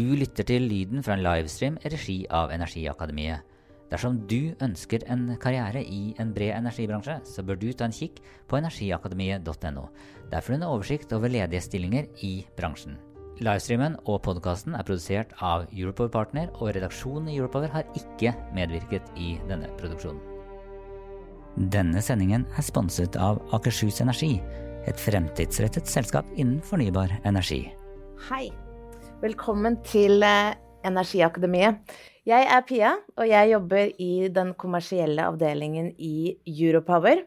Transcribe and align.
Du 0.00 0.14
lytter 0.16 0.46
til 0.46 0.64
lyden 0.64 1.02
fra 1.04 1.12
en 1.16 1.24
livestream 1.24 1.74
i 1.84 1.90
regi 1.92 2.14
av 2.32 2.52
Energiakademiet. 2.54 3.42
Dersom 3.90 4.20
du 4.30 4.54
ønsker 4.62 5.02
en 5.12 5.26
karriere 5.42 5.82
i 5.82 6.14
en 6.22 6.30
bred 6.32 6.54
energibransje, 6.54 7.18
så 7.26 7.42
bør 7.44 7.58
du 7.60 7.66
ta 7.74 7.88
en 7.88 7.92
kikk 7.92 8.20
på 8.48 8.56
energiakademiet.no. 8.60 9.82
Der 10.30 10.40
får 10.46 10.54
du 10.54 10.56
en 10.56 10.68
oversikt 10.68 11.12
over 11.12 11.32
ledige 11.32 11.60
stillinger 11.66 12.08
i 12.24 12.30
bransjen. 12.56 12.96
Livestreamen 13.44 13.98
og 14.06 14.22
podkasten 14.24 14.78
er 14.78 14.86
produsert 14.88 15.34
av 15.36 15.66
Europower 15.74 16.12
Partner, 16.14 16.48
og 16.54 16.72
redaksjonen 16.78 17.28
i 17.28 17.36
Europower 17.36 17.68
har 17.74 17.92
ikke 17.98 18.32
medvirket 18.56 19.12
i 19.20 19.34
denne 19.50 19.68
produksjonen. 19.82 20.22
Denne 21.74 22.00
sendingen 22.00 22.46
er 22.56 22.64
sponset 22.64 23.20
av 23.20 23.42
Akershus 23.52 24.00
Energi, 24.00 24.38
et 24.88 25.06
fremtidsrettet 25.10 25.90
selskap 25.90 26.30
innen 26.38 26.62
fornybar 26.64 27.18
energi. 27.26 27.66
Hei! 28.30 28.46
Velkommen 29.20 29.74
til 29.84 30.22
eh, 30.24 30.54
Energiakademiet. 30.88 31.90
Jeg 32.24 32.46
er 32.48 32.62
Pia, 32.64 32.94
og 33.20 33.26
jeg 33.28 33.50
jobber 33.50 33.90
i 34.00 34.30
den 34.32 34.54
kommersielle 34.56 35.26
avdelingen 35.28 35.90
i 36.00 36.38
Europower. 36.48 37.20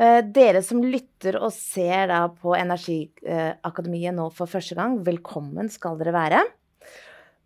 Eh, 0.00 0.22
dere 0.24 0.62
som 0.64 0.80
lytter 0.80 1.36
og 1.36 1.52
ser 1.52 2.14
på 2.40 2.54
Energiakademiet 2.56 4.16
nå 4.16 4.30
for 4.32 4.48
første 4.48 4.78
gang, 4.78 4.96
velkommen 5.04 5.68
skal 5.68 6.00
dere 6.00 6.16
være. 6.16 6.40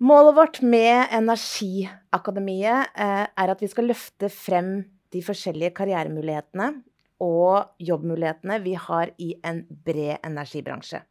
Målet 0.07 0.39
vårt 0.39 0.63
med 0.63 1.11
Energiakademiet 1.19 2.95
eh, 2.95 3.25
er 3.27 3.55
at 3.57 3.67
vi 3.67 3.71
skal 3.73 3.91
løfte 3.91 4.31
frem 4.31 4.77
de 5.11 5.25
forskjellige 5.27 5.75
karrieremulighetene 5.81 6.71
og 7.19 7.75
jobbmulighetene 7.83 8.63
vi 8.63 8.79
har 8.79 9.11
i 9.19 9.35
en 9.43 9.65
bred 9.83 10.23
energibransje. 10.23 11.03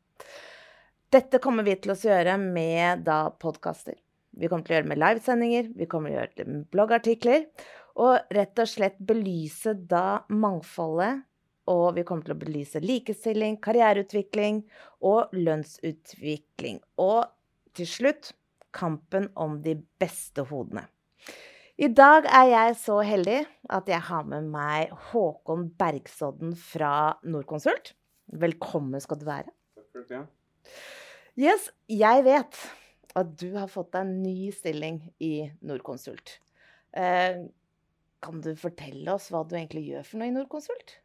Dette 1.11 1.41
kommer 1.43 1.65
vi 1.67 1.73
til 1.75 1.91
å 1.91 1.97
gjøre 1.99 2.37
med 2.39 3.01
da 3.03 3.25
podkaster. 3.35 3.97
Vi 4.31 4.47
kommer 4.47 4.63
til 4.63 4.71
å 4.71 4.75
gjøre 4.77 4.85
det 4.85 4.91
med 4.93 4.99
livesendinger, 5.01 5.65
vi 5.75 5.87
kommer 5.91 6.07
til 6.07 6.15
å 6.15 6.19
gjøre 6.21 6.37
det 6.37 6.45
med 6.47 6.61
bloggartikler. 6.71 7.41
Og 7.99 8.31
rett 8.37 8.61
og 8.63 8.69
slett 8.71 9.01
belyse 9.09 9.73
da 9.91 10.21
mangfoldet, 10.31 11.25
og 11.67 11.97
vi 11.97 12.05
kommer 12.07 12.23
til 12.23 12.37
å 12.37 12.39
belyse 12.39 12.79
likestilling, 12.79 13.57
karriereutvikling 13.59 14.61
og 15.03 15.35
lønnsutvikling. 15.35 16.79
Og 17.03 17.27
til 17.75 17.91
slutt 17.91 18.31
kampen 18.71 19.27
om 19.35 19.59
de 19.65 19.75
beste 19.99 20.47
hodene. 20.47 20.85
I 21.75 21.89
dag 21.91 22.23
er 22.31 22.53
jeg 22.53 22.77
så 22.85 23.01
heldig 23.03 23.41
at 23.67 23.91
jeg 23.91 23.99
har 24.07 24.31
med 24.31 24.47
meg 24.53 24.95
Håkon 25.11 25.73
Bergsodden 25.75 26.55
fra 26.55 27.17
Norconsult. 27.27 27.97
Velkommen 28.31 29.03
skal 29.03 29.19
du 29.19 29.27
være. 29.27 29.51
Takk 29.75 29.91
for 29.91 30.07
det. 30.07 30.23
Yes, 31.39 31.69
jeg 31.87 32.25
vet 32.27 32.57
at 33.15 33.31
du 33.39 33.53
har 33.55 33.71
fått 33.71 33.93
deg 33.95 34.03
en 34.03 34.17
ny 34.23 34.51
stilling 34.55 34.99
i 35.23 35.47
Norconsult. 35.67 36.39
Eh, 36.91 37.47
kan 38.21 38.43
du 38.43 38.51
fortelle 38.59 39.15
oss 39.15 39.29
hva 39.31 39.45
du 39.47 39.55
egentlig 39.55 39.85
gjør 39.87 40.05
for 40.07 40.21
noe 40.21 40.29
i 40.29 40.35
Norconsult? 40.35 40.97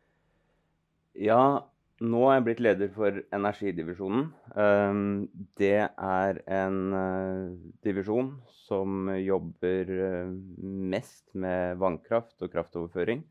Ja, 1.17 1.65
nå 2.05 2.25
er 2.27 2.35
jeg 2.37 2.47
blitt 2.49 2.65
leder 2.65 2.91
for 2.93 3.23
energidivisjonen. 3.33 4.27
Um, 4.53 5.29
det 5.57 5.87
er 5.89 6.43
en 6.59 6.81
uh, 6.93 7.55
divisjon 7.87 8.35
som 8.67 9.09
jobber 9.17 9.95
uh, 9.95 10.35
mest 10.61 11.25
med 11.33 11.79
vannkraft 11.81 12.37
og 12.45 12.53
kraftoverføring. 12.53 13.25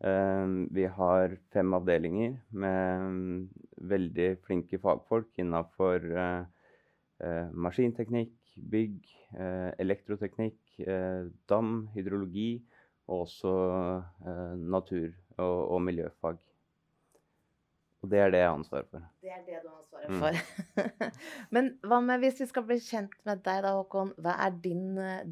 Um, 0.00 0.68
vi 0.72 0.86
har 0.86 1.34
fem 1.52 1.74
avdelinger 1.76 2.38
med 2.54 3.50
veldig 3.80 4.28
flinke 4.46 4.80
fagfolk 4.82 5.38
innafor 5.40 6.04
uh, 6.14 6.42
uh, 7.22 7.46
maskinteknikk, 7.52 8.34
bygg, 8.70 8.98
uh, 9.36 9.70
elektroteknikk, 9.78 10.58
dam, 11.50 11.88
hydrologi 11.90 12.60
og 13.08 13.24
også 13.24 13.52
natur- 14.70 15.16
og, 15.40 15.56
og, 15.72 15.80
miljøfag. 15.82 16.36
Og 17.98 18.12
det 18.12 18.20
er 18.22 18.30
det 18.30 18.42
jeg 18.44 18.46
har 18.46 18.58
ansvaret 18.60 18.86
for. 18.92 19.08
Det 19.24 19.32
er 19.34 19.40
det 19.48 19.58
du 19.64 19.66
har 19.72 19.80
ansvaret 19.80 20.12
mm. 20.12 20.20
for. 20.22 21.16
Men 21.56 21.72
hva 21.82 21.98
med 22.04 22.22
hvis 22.22 22.38
vi 22.44 22.46
skal 22.46 22.66
bli 22.68 22.78
kjent 22.84 23.16
med 23.26 23.42
deg 23.48 23.64
da, 23.66 23.72
Håkon. 23.74 24.12
Hva 24.22 24.36
er 24.44 24.54
din, 24.68 24.84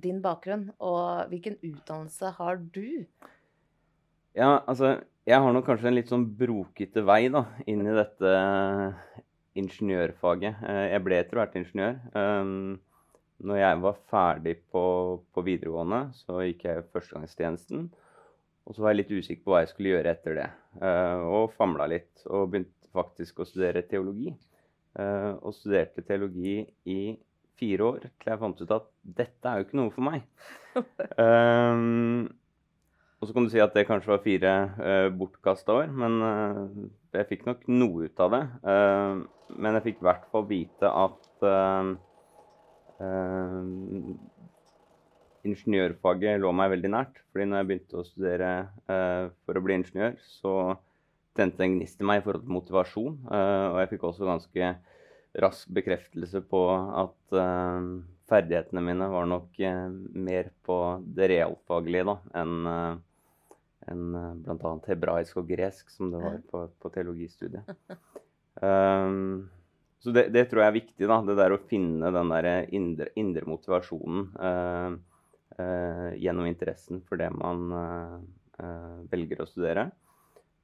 din 0.02 0.18
bakgrunn, 0.24 0.72
og 0.82 1.30
hvilken 1.30 1.60
utdannelse 1.60 2.32
har 2.40 2.58
du? 2.74 3.06
Ja, 4.34 4.56
altså 4.66 4.96
Jeg 5.26 5.42
har 5.42 5.50
nok 5.50 5.64
kanskje 5.66 5.88
en 5.90 5.96
litt 5.96 6.10
sånn 6.12 6.24
brokete 6.38 7.02
vei 7.02 7.24
da, 7.34 7.40
inn 7.66 7.80
i 7.82 7.94
dette 7.96 8.34
ingeniørfaget. 9.58 10.60
Eh, 10.62 10.84
jeg 10.92 11.02
ble 11.02 11.18
etter 11.18 11.40
hvert 11.40 11.56
ingeniør. 11.58 11.96
Um, 12.14 12.76
når 13.42 13.58
jeg 13.58 13.80
var 13.82 13.98
ferdig 14.12 14.54
på, 14.70 14.84
på 15.34 15.44
videregående, 15.48 16.00
så 16.14 16.44
gikk 16.46 16.62
jeg 16.68 16.86
førstegangstjenesten. 16.94 17.88
Og 18.70 18.76
så 18.78 18.84
var 18.86 18.94
jeg 18.94 19.00
litt 19.00 19.12
usikker 19.16 19.42
på 19.42 19.56
hva 19.56 19.64
jeg 19.64 19.72
skulle 19.72 19.96
gjøre 19.96 20.14
etter 20.14 20.38
det. 20.38 20.46
Uh, 20.78 21.26
og 21.40 21.58
famla 21.58 21.90
litt. 21.90 22.14
Og 22.30 22.46
begynte 22.54 22.94
faktisk 22.94 23.42
å 23.42 23.50
studere 23.50 23.82
teologi. 23.90 24.30
Og 24.96 25.52
studerte 25.52 26.00
teologi 26.06 26.62
i 26.88 27.00
fire 27.60 27.84
år 27.84 27.98
til 28.06 28.30
jeg 28.30 28.40
fant 28.40 28.62
ut 28.62 28.70
at 28.78 28.86
dette 29.18 29.50
er 29.50 29.58
jo 29.58 29.66
ikke 29.66 29.76
noe 29.82 29.92
for 29.92 30.06
meg. 30.06 30.22
Og 33.16 33.28
så 33.28 33.32
kan 33.32 33.46
du 33.46 33.52
si 33.52 33.60
at 33.62 33.72
det 33.72 33.86
kanskje 33.88 34.12
var 34.12 34.24
fire 34.24 34.52
uh, 34.76 35.08
bortkasta 35.16 35.72
år, 35.72 35.92
men 36.02 36.18
uh, 36.20 36.88
jeg 37.16 37.28
fikk 37.30 37.46
nok 37.48 37.62
noe 37.72 38.10
ut 38.10 38.20
av 38.20 38.34
det. 38.34 38.42
Uh, 38.60 39.22
men 39.56 39.78
jeg 39.78 39.86
fikk 39.86 40.02
i 40.02 40.08
hvert 40.10 40.26
fall 40.32 40.44
vite 40.50 40.90
at 40.90 41.24
ingeniørfaget 45.46 46.40
lå 46.40 46.50
meg 46.56 46.70
veldig 46.72 46.90
nært. 46.90 47.20
fordi 47.30 47.44
når 47.46 47.60
jeg 47.60 47.68
begynte 47.68 47.98
å 48.00 48.06
studere 48.08 48.50
for 48.88 49.58
å 49.58 49.62
bli 49.62 49.76
ingeniør, 49.76 50.16
så 50.40 50.54
tente 51.36 51.62
en 51.62 51.76
gnist 51.76 52.00
i 52.00 52.08
meg 52.08 52.22
i 52.22 52.24
forhold 52.24 52.46
til 52.46 52.56
motivasjon. 52.56 53.18
og 53.28 53.78
jeg 53.82 53.90
fikk 53.92 54.06
også 54.08 54.26
ganske 54.26 54.70
rask 55.44 55.74
bekreftelse 55.78 56.40
på 56.48 56.62
at 57.04 57.36
ferdighetene 58.32 58.82
mine 58.88 59.10
var 59.12 59.28
nok 59.28 59.60
mer 60.16 60.50
på 60.66 60.80
det 61.20 61.30
realfaglige 61.36 62.08
da, 62.08 62.16
enn 62.42 63.04
enn 63.92 64.16
uh, 64.16 64.32
bl.a. 64.44 64.72
hebraisk 64.88 65.40
og 65.40 65.50
gresk, 65.50 65.90
som 65.94 66.10
det 66.12 66.22
var 66.22 66.40
på, 66.50 66.64
på 66.82 66.92
teologistudiet. 66.94 67.68
Um, 68.56 69.48
så 70.00 70.12
det, 70.14 70.28
det, 70.32 70.46
tror 70.48 70.62
jeg 70.62 70.70
er 70.70 70.78
viktig, 70.78 71.08
da, 71.10 71.18
det 71.26 71.36
der 71.38 71.54
å 71.56 71.62
finne 71.68 72.12
den 72.14 72.32
der 72.32 72.48
indre, 72.76 73.10
indre 73.18 73.48
motivasjonen 73.48 74.28
uh, 74.38 74.96
uh, 75.58 76.10
gjennom 76.16 76.48
interessen 76.48 77.02
for 77.08 77.20
det 77.20 77.28
man 77.34 77.66
uh, 77.74 79.02
velger 79.12 79.42
å 79.42 79.48
studere. 79.50 79.90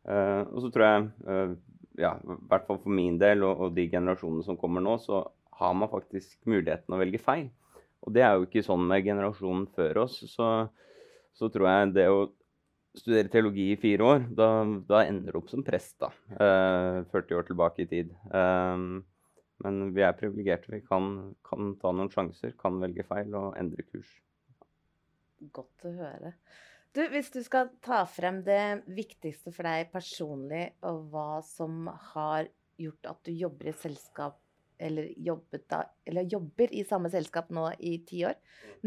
og 0.03 0.59
så 0.65 0.69
tror 0.73 0.85
jeg, 0.87 1.57
ja, 2.01 2.15
i 2.17 2.37
hvert 2.49 2.65
fall 2.67 2.79
for 2.81 2.95
min 2.95 3.19
del 3.21 3.45
og, 3.45 3.67
og, 3.67 3.75
de 3.77 3.85
generasjonene 3.93 4.47
som 4.47 4.57
kommer 4.59 4.81
nå, 4.85 4.97
så 5.03 5.21
har 5.61 5.75
man 5.77 5.91
faktisk 5.93 6.39
muligheten 6.49 6.95
å 6.95 7.01
velge 7.01 7.21
feil. 7.23 7.51
Og 8.03 8.15
det 8.17 8.25
er 8.25 8.37
jo 8.37 8.47
ikke 8.49 8.65
sånn 8.67 8.87
med 8.89 9.05
generasjonen 9.07 9.67
før 9.77 10.05
oss. 10.07 10.17
Så, 10.33 10.49
så 11.37 11.51
tror 11.53 11.69
jeg 11.69 11.93
det 11.99 12.09
å 12.11 12.25
studere 12.99 13.31
teologi 13.33 13.71
i 13.73 13.79
fire 13.81 14.05
år, 14.05 14.27
da, 14.37 14.49
da 14.89 15.05
ender 15.07 15.33
du 15.33 15.41
opp 15.41 15.53
som 15.53 15.65
prest, 15.65 15.97
da. 16.03 16.11
Eh, 16.37 16.99
40 17.13 17.39
år 17.39 17.49
tilbake 17.49 17.85
i 17.85 17.89
tid. 17.89 18.13
Eh, 18.33 18.85
men 19.63 19.81
vi 19.95 20.05
er 20.05 20.19
privilegerte. 20.19 20.73
Vi 20.75 20.83
kan, 20.85 21.33
kan, 21.47 21.73
ta 21.81 21.95
noen 21.95 22.11
sjanser, 22.13 22.57
kan 22.59 22.81
velge 22.83 23.07
feil 23.09 23.33
og 23.39 23.57
endre 23.61 23.87
kurs. 23.87 24.11
Godt 25.55 25.89
å 25.89 25.95
høre. 25.97 26.35
Du, 26.93 27.01
hvis 27.09 27.31
du 27.33 27.41
skal 27.45 27.71
ta 27.81 28.03
frem 28.05 28.43
det 28.45 28.83
viktigste 28.93 29.55
for 29.55 29.65
deg 29.65 29.89
personlig, 29.95 30.67
og 30.85 31.07
hva 31.13 31.41
som 31.47 31.87
har 32.13 32.51
gjort 32.81 33.09
at 33.15 33.23
du 33.25 33.33
jobber 33.33 33.71
i 33.71 33.77
selskap 33.77 34.39
eller, 34.83 35.13
da, 35.71 35.85
eller, 36.09 36.27
jobber 36.27 36.73
i 36.75 36.83
samme 36.83 37.11
selskap 37.13 37.53
nå 37.55 37.69
i 37.79 37.97
ti 38.07 38.25
år. 38.27 38.35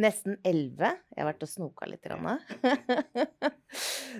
Nesten 0.01 0.35
elleve. 0.43 0.91
Jeg 1.13 1.21
har 1.23 1.29
vært 1.29 1.45
og 1.45 1.51
snoka 1.53 1.87
litt. 1.87 2.03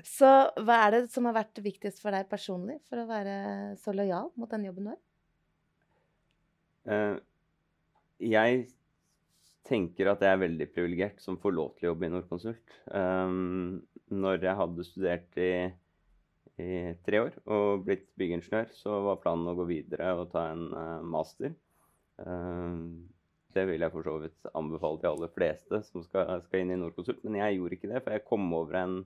så 0.03 0.31
hva 0.65 0.79
er 0.85 0.95
det 0.95 1.01
som 1.13 1.27
har 1.29 1.37
vært 1.37 1.61
viktigst 1.63 2.01
for 2.03 2.15
deg 2.15 2.27
personlig 2.31 2.79
for 2.89 3.01
å 3.01 3.09
være 3.09 3.35
så 3.81 3.93
lojal 3.95 4.31
mot 4.35 4.51
den 4.51 4.67
jobben 4.67 4.89
du 4.89 4.93
har? 4.93 5.01
Uh, 6.85 7.17
jeg 8.21 8.67
tenker 9.65 10.11
at 10.11 10.21
jeg 10.21 10.35
er 10.35 10.43
veldig 10.43 10.67
privilegert 10.73 11.23
som 11.23 11.39
får 11.41 11.55
lov 11.55 11.73
til 11.75 11.87
å 11.87 11.93
jobbe 11.93 12.07
i 12.07 12.13
Norconsult. 12.13 12.77
Um, 12.91 13.81
når 14.13 14.45
jeg 14.45 14.59
hadde 14.59 14.85
studert 14.85 15.41
i, 15.41 15.51
i, 16.61 16.69
tre 17.07 17.23
år 17.23 17.39
og 17.49 17.85
blitt 17.87 18.07
byggingeniør, 18.19 18.69
så 18.77 19.01
var 19.07 19.21
planen 19.23 19.49
å 19.49 19.57
gå 19.57 19.65
videre 19.71 20.13
og 20.19 20.29
ta 20.33 20.49
en 20.53 20.67
uh, 20.75 21.01
master. 21.01 21.55
Um, 22.21 23.07
det 23.55 23.65
vil 23.69 23.83
jeg 23.85 23.93
for 23.93 24.05
så 24.05 24.15
vidt 24.19 24.49
anbefale 24.53 25.01
til 25.01 25.13
aller 25.13 25.31
fleste 25.33 25.79
som 25.87 26.03
skal, 26.03 26.29
skal 26.43 26.61
inn 26.61 26.75
i 26.75 26.79
Norconsult, 26.79 27.23
men 27.23 27.39
jeg 27.39 27.57
gjorde 27.57 27.77
ikke 27.79 27.91
det, 27.91 28.01
for 28.03 28.15
jeg 28.15 28.27
kom 28.27 28.47
over 28.53 28.79
en, 28.81 28.97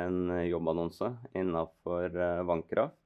en 0.00 0.30
jobbannonse 0.46 1.10
innenfor 1.36 2.16
uh, 2.16 2.42
vannkraft. 2.48 2.96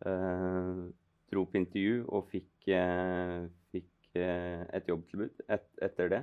Uh, 0.00 0.88
dro 1.30 1.44
på 1.46 1.60
intervju 1.60 2.00
og 2.08 2.26
fikk, 2.32 2.72
fikk 3.70 4.16
et 4.18 4.88
jobbtilbud 4.90 5.44
et, 5.46 5.68
etter 5.86 6.08
det. 6.10 6.20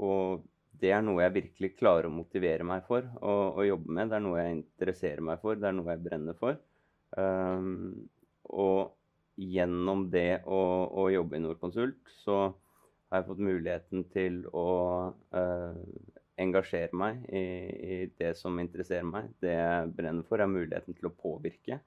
og 0.00 0.46
det 0.80 0.94
er 0.96 1.02
noe 1.04 1.20
jeg 1.20 1.34
virkelig 1.34 1.70
klarer 1.76 2.08
å 2.08 2.14
motivere 2.14 2.64
meg 2.64 2.86
for 2.86 3.04
å, 3.20 3.34
å, 3.60 3.66
jobbe 3.68 3.92
med. 3.98 4.08
Det 4.08 4.16
er 4.16 4.24
noe 4.24 4.40
jeg 4.40 4.54
interesserer 4.56 5.20
meg 5.28 5.44
for, 5.44 5.60
det 5.60 5.68
er 5.68 5.76
noe 5.76 5.92
jeg 5.92 6.04
brenner 6.06 6.38
for. 6.40 6.56
og 8.62 8.80
gjennom 9.36 10.06
det 10.16 10.40
å, 10.48 10.62
å, 10.88 11.08
jobbe 11.12 11.36
i 11.36 11.44
Norconsult, 11.44 12.00
så 12.24 12.38
har 13.12 13.20
jeg 13.20 13.28
fått 13.28 13.44
muligheten 13.44 14.08
til 14.16 14.40
å 14.56 14.66
engasjere 16.40 16.96
meg 16.96 17.24
i, 17.28 17.42
i, 17.42 17.96
det 18.18 18.34
som 18.38 18.60
interesserer 18.62 19.06
meg. 19.08 19.32
Det 19.42 19.52
jeg 19.52 19.90
brenner 19.96 20.26
for, 20.28 20.40
er 20.40 20.50
muligheten 20.50 20.96
til 20.96 21.10
å 21.10 21.16
påvirke. 21.16 21.80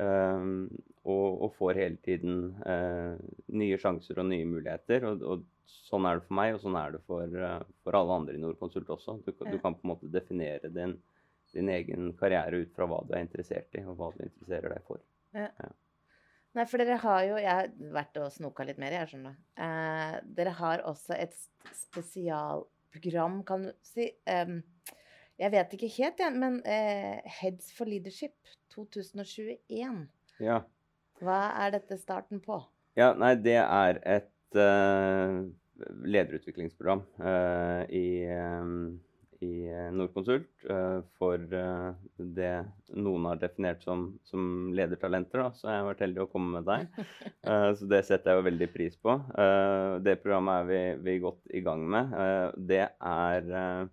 Uh, 0.00 0.68
og, 1.04 1.26
og, 1.44 1.48
får 1.58 1.76
hele 1.76 1.98
tiden 2.00 2.54
uh, 2.64 3.18
nye 3.52 3.76
sjanser 3.80 4.22
og 4.22 4.28
nye 4.30 4.48
muligheter. 4.48 5.08
Og, 5.08 5.24
og, 5.24 5.48
sånn 5.72 6.06
er 6.08 6.18
det 6.18 6.26
for 6.26 6.36
meg, 6.36 6.54
og 6.56 6.64
sånn 6.64 6.76
er 6.76 6.94
det 6.94 7.00
for, 7.08 7.38
for 7.84 7.96
alle 7.96 8.18
andre 8.20 8.36
i 8.36 8.42
Norconsult 8.42 8.90
også. 8.92 9.18
Du, 9.24 9.32
du, 9.32 9.56
kan 9.62 9.76
på 9.76 9.86
en 9.86 9.92
måte 9.94 10.10
definere 10.12 10.68
din, 10.72 10.98
din, 11.54 11.70
egen 11.72 12.10
karriere 12.18 12.64
ut 12.64 12.74
fra 12.76 12.88
hva 12.88 13.00
du 13.06 13.14
er 13.16 13.24
interessert 13.24 13.72
i, 13.78 13.84
og 13.86 13.96
hva 14.00 14.10
du 14.16 14.20
interesserer 14.26 14.74
deg 14.74 14.84
for. 14.88 15.00
Ja. 15.36 15.48
Ja. 15.60 15.72
Nei, 16.52 16.66
for 16.68 16.82
dere 16.82 16.98
har 17.00 17.22
jo 17.24 17.36
Jeg 17.40 17.48
har 17.48 17.70
vært 17.94 18.18
og 18.20 18.32
snoka 18.34 18.66
litt 18.68 18.80
mer, 18.80 18.92
jeg 18.92 19.08
skjønner. 19.12 19.36
Eh, 19.56 20.16
dere 20.36 20.52
har 20.58 20.82
også 20.88 21.16
et 21.16 21.36
spesialprogram, 22.92 23.44
kan 23.44 23.62
du 23.62 23.72
si. 23.82 24.10
Um, 24.26 24.62
jeg 25.38 25.52
vet 25.52 25.72
ikke 25.74 25.88
helt, 25.96 26.18
jeg, 26.20 26.32
men 26.36 26.60
uh, 26.66 27.20
Heads 27.40 27.72
for 27.76 27.84
Leadership 27.88 28.34
2021. 28.74 30.08
Ja. 30.40 30.62
Hva 31.22 31.40
er 31.64 31.72
dette 31.78 31.98
starten 31.98 32.40
på? 32.40 32.60
Ja, 32.96 33.12
nei, 33.14 33.34
det 33.40 33.56
er 33.62 34.00
et 34.04 34.58
uh, 34.58 35.48
lederutviklingsprogram 36.04 37.04
uh, 37.22 37.82
i 37.88 38.26
um 38.28 39.00
i 39.42 39.66
Nordkonsult 39.92 40.02
Norconsult 40.02 40.64
uh, 40.70 41.00
for 41.18 41.40
uh, 41.54 41.94
det 42.16 42.52
noen 42.94 43.26
har 43.30 43.40
definert 43.40 43.82
som, 43.84 44.04
som 44.28 44.70
ledertalenter. 44.76 45.42
Da. 45.42 45.48
Så 45.56 45.68
jeg 45.68 45.80
har 45.80 45.88
vært 45.88 46.04
heldig 46.04 46.22
å 46.24 46.28
komme 46.30 46.60
med 46.60 46.68
deg. 46.68 47.08
Så 47.78 47.88
det 47.90 48.02
setter 48.06 48.32
jeg 48.32 48.40
jo 48.40 48.46
veldig 48.46 48.68
pris 48.74 48.96
på. 49.00 49.16
det 50.04 50.14
programmet 50.22 50.60
er 50.60 50.68
vi, 50.68 50.80
vi, 51.06 51.16
godt 51.24 51.54
i 51.54 51.62
gang 51.64 51.82
med. 51.90 52.12
det 52.70 52.84
er 52.84 53.88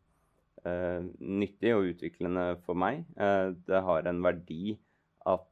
nyttig 1.19 1.73
og 1.75 1.87
utviklende 1.93 2.45
for 2.65 2.77
meg. 2.77 3.05
det 3.15 3.81
har 3.87 4.09
en 4.11 4.21
verdi 4.25 4.75
at 5.31 5.47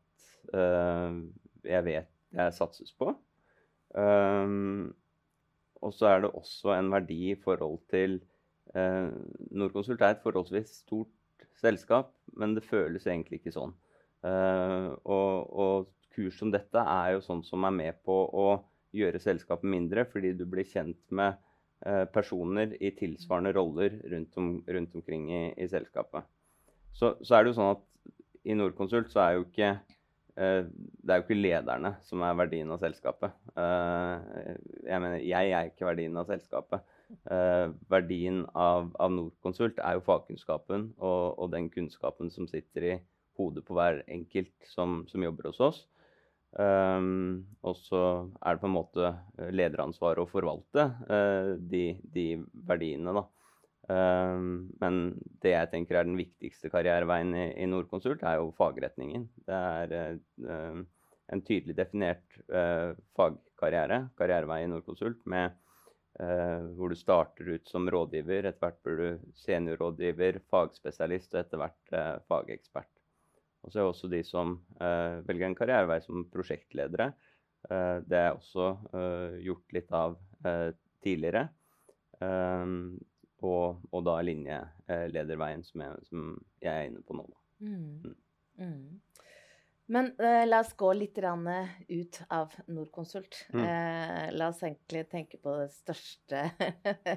jeg 0.54 1.84
vet 1.88 2.12
jeg 2.38 2.56
satses 2.58 2.92
på. 3.00 3.16
og 5.88 5.94
så 5.96 6.12
er 6.12 6.26
det 6.26 6.36
også 6.36 6.76
en 6.76 6.92
verdi 6.94 7.22
i 7.32 7.40
forhold 7.40 7.80
til 7.94 8.20
Eh, 8.76 9.10
Norconsult 9.58 10.02
er 10.02 10.16
et 10.16 10.24
forholdsvis 10.24 10.82
stort 10.84 11.46
selskap, 11.62 12.12
men 12.38 12.56
det 12.58 12.66
føles 12.68 13.08
egentlig 13.08 13.42
ikke 13.42 13.56
sånn. 13.56 13.74
Eh, 14.28 14.90
og, 15.06 15.54
og, 15.54 15.94
kurs 16.18 16.40
som 16.40 16.50
dette 16.50 16.82
er 16.82 17.12
jo 17.14 17.20
sånn 17.22 17.44
som 17.46 17.62
er 17.68 17.74
med 17.76 17.98
på 18.02 18.14
å 18.34 18.48
gjøre 18.98 19.20
selskapet 19.22 19.70
mindre, 19.70 20.02
fordi 20.10 20.32
du 20.34 20.48
blir 20.50 20.66
kjent 20.66 20.98
med 21.14 21.36
eh, 21.86 22.08
personer 22.10 22.74
i 22.82 22.90
tilsvarende 22.98 23.52
roller 23.54 24.00
rundt, 24.10 24.40
om, 24.42 24.48
rundt 24.66 24.96
omkring 24.98 25.28
i, 25.30 25.44
i 25.62 25.68
selskapet. 25.70 26.26
Så, 26.90 27.14
så, 27.22 27.36
er 27.36 27.46
det 27.46 27.52
jo 27.52 27.60
sånn 27.60 27.76
at 27.76 27.86
i 28.50 28.58
Norconsult 28.58 29.14
så 29.14 29.28
er 29.28 29.38
jo 29.38 29.46
ikke 29.46 29.78
det 30.38 31.10
er 31.10 31.18
jo 31.18 31.24
ikke 31.24 31.36
lederne 31.36 31.96
som 32.06 32.22
er 32.22 32.36
verdien 32.38 32.70
av 32.70 32.78
selskapet. 32.78 33.34
jeg 33.58 35.00
mener, 35.02 35.16
jeg 35.26 35.54
er 35.58 35.72
ikke 35.72 35.88
verdien 35.88 36.20
av 36.22 36.30
selskapet. 36.30 36.84
Eh, 37.08 37.68
verdien 37.92 38.42
av, 38.52 38.90
av 39.00 39.12
Norconsult 39.14 39.78
er 39.80 39.98
jo 39.98 40.04
fagkunnskapen 40.04 40.90
og, 40.98 41.38
og, 41.38 41.52
den 41.54 41.70
kunnskapen 41.72 42.32
som 42.34 42.50
sitter 42.52 42.88
i 42.88 42.96
hodet 43.40 43.64
på 43.68 43.78
hver 43.78 44.02
enkelt 44.12 44.56
som, 44.68 45.04
som 45.12 45.24
jobber 45.24 45.52
hos 45.52 45.62
oss. 45.64 45.86
Um, 46.58 47.44
og 47.68 47.76
så 47.78 48.02
er 48.40 48.56
det 48.56 48.62
på 48.62 48.70
en 48.70 48.74
måte 48.78 49.10
lederansvaret 49.54 50.24
å 50.24 50.32
forvalte 50.32 50.86
uh, 51.12 51.52
de, 51.60 52.00
de, 52.16 52.30
verdiene, 52.66 53.14
da. 53.14 53.26
Um, 53.88 54.72
men 54.82 55.02
det 55.44 55.54
jeg 55.54 55.72
tenker 55.72 56.00
er 56.00 56.08
den 56.08 56.18
viktigste 56.20 56.72
karriereveien 56.72 57.36
i, 57.36 57.46
i 57.62 57.68
Norconsult, 57.70 58.24
er 58.26 58.40
jo 58.40 58.56
fagretningen. 58.58 59.28
Det 59.48 59.60
er 59.60 60.18
uh, 60.48 60.82
en 61.28 61.44
tydelig 61.46 61.78
definert 61.78 62.40
uh, 62.50 62.96
fagkarriere, 63.20 64.08
karrierevei 64.18 64.64
i 64.64 64.72
Norconsult, 64.72 65.22
med 65.30 65.56
Uh, 66.18 66.74
hvor 66.74 66.90
du 66.90 66.98
starter 66.98 67.46
ut 67.46 67.68
som 67.70 67.86
rådgiver. 67.94 68.48
Etter 68.50 68.64
hvert 68.64 68.80
blir 68.82 68.98
du 68.98 69.34
seniorrådgiver, 69.38 70.40
fagspesialist 70.50 71.36
og 71.36 71.44
etter 71.44 71.62
hvert 71.62 71.92
uh, 71.94 72.16
fagekspert. 72.26 72.90
Og 73.62 73.70
så 73.70 73.78
er 73.78 73.84
det 73.84 73.92
også 73.92 74.10
de 74.10 74.22
som 74.26 74.56
uh, 74.82 75.20
velger 75.28 75.46
en 75.46 75.58
karrierevei 75.58 76.00
som 76.06 76.26
prosjektledere. 76.34 77.12
det 77.68 78.18
er 78.18 78.30
også 78.32 78.66
gjort 79.44 79.74
litt 79.76 79.90
av 79.92 80.14
tidligere. 81.04 81.42
Og, 82.22 83.82
og, 83.92 83.98
da 84.08 84.14
linjelederveien 84.24 85.66
som 85.66 85.84
jeg, 85.84 86.06
som 86.08 86.30
jeg, 86.62 86.72
er 86.72 86.86
inne 86.88 87.02
på 87.04 87.18
nå. 87.18 87.26
Mm. 87.60 88.14
Mm. 88.62 89.02
Men 89.88 90.10
uh, 90.20 90.44
la 90.48 90.60
oss 90.60 90.74
gå 90.76 90.90
litt 90.94 91.20
ut 91.88 92.18
av 92.28 92.52
Norconsult. 92.68 93.38
Mm. 93.56 93.62
Uh, 93.64 94.26
la 94.36 94.50
oss 94.52 94.60
egentlig 94.68 95.06
tenke 95.08 95.40
på 95.40 95.54
det 95.62 95.70
største 95.72 96.42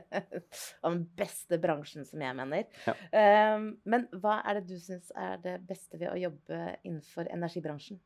og 0.83 0.93
den 0.93 1.03
beste 1.19 1.59
bransjen, 1.59 2.07
som 2.07 2.23
jeg 2.23 2.37
mener. 2.39 2.69
Ja. 2.87 2.95
Uh, 3.11 3.73
men 3.83 4.07
hva 4.23 4.39
er 4.45 4.61
det 4.61 4.71
du 4.71 4.79
syns 4.79 5.11
er 5.19 5.43
det 5.43 5.57
beste 5.67 5.99
ved 5.99 6.13
å 6.13 6.21
jobbe 6.29 6.61
innenfor 6.85 7.27
energibransjen? 7.35 7.99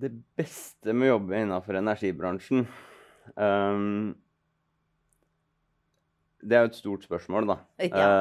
Det 0.00 0.12
beste 0.36 0.92
med 0.92 1.08
å 1.08 1.14
jobbe 1.14 1.40
innenfor 1.42 1.76
energibransjen 1.76 2.62
um, 3.36 4.14
Det 6.40 6.56
er 6.56 6.62
jo 6.64 6.70
et 6.70 6.78
stort 6.78 7.04
spørsmål, 7.04 7.50
da. 7.50 7.58
Ja. 7.88 8.12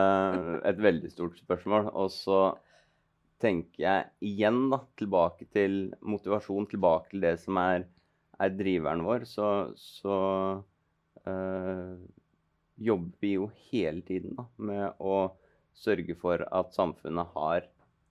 Et 0.68 0.80
veldig 0.80 1.12
stort 1.12 1.40
spørsmål. 1.40 1.88
Og 1.92 2.12
så 2.12 2.40
tenker 3.40 3.84
jeg 3.84 4.30
igjen 4.32 4.68
da, 4.72 4.82
tilbake 5.00 5.48
til 5.54 5.94
motivasjon, 6.02 6.68
tilbake 6.72 7.14
til 7.14 7.24
det 7.24 7.36
som 7.42 7.60
er, 7.62 7.86
er 8.40 8.56
driveren 8.56 9.04
vår, 9.08 9.26
så, 9.30 9.50
så 9.80 10.18
øh, 11.28 11.96
jobber 12.80 13.24
vi 13.24 13.36
jo 13.36 13.50
hele 13.70 14.04
tiden 14.08 14.36
da, 14.40 14.48
med 14.58 15.00
å 15.00 15.20
sørge 15.80 16.16
for 16.20 16.44
at 16.44 16.76
samfunnet 16.76 17.36
har 17.36 17.68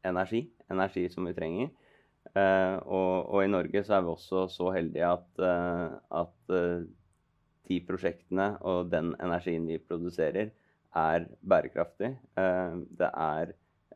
energi. 0.09 0.47
Energi 0.73 1.07
som 1.13 1.29
vi 1.29 1.37
trenger. 1.37 1.71
Uh, 2.37 2.77
og, 2.85 3.13
og, 3.33 3.39
i 3.43 3.51
Norge 3.51 3.83
så 3.87 3.97
er 3.97 4.05
vi 4.05 4.13
også 4.13 4.45
så 4.53 4.73
heldige 4.75 5.09
at, 5.09 5.29
uh, 5.41 5.97
at 6.21 6.53
uh, 6.53 6.85
de 7.69 7.79
prosjektene 7.89 8.51
og 8.69 8.91
den 8.93 9.15
energien 9.25 9.69
vi 9.69 9.81
produserer, 9.81 10.53
er 10.97 11.27
bærekraftig. 11.45 12.15
det 12.99 13.09
er 13.13 13.51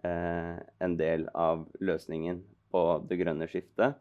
eh, 0.07 0.57
en 0.87 0.97
del 0.99 1.29
av 1.35 1.67
løsningen 1.81 2.43
på 2.73 2.83
det 3.09 3.19
grønne 3.21 3.49
skiftet. 3.51 3.99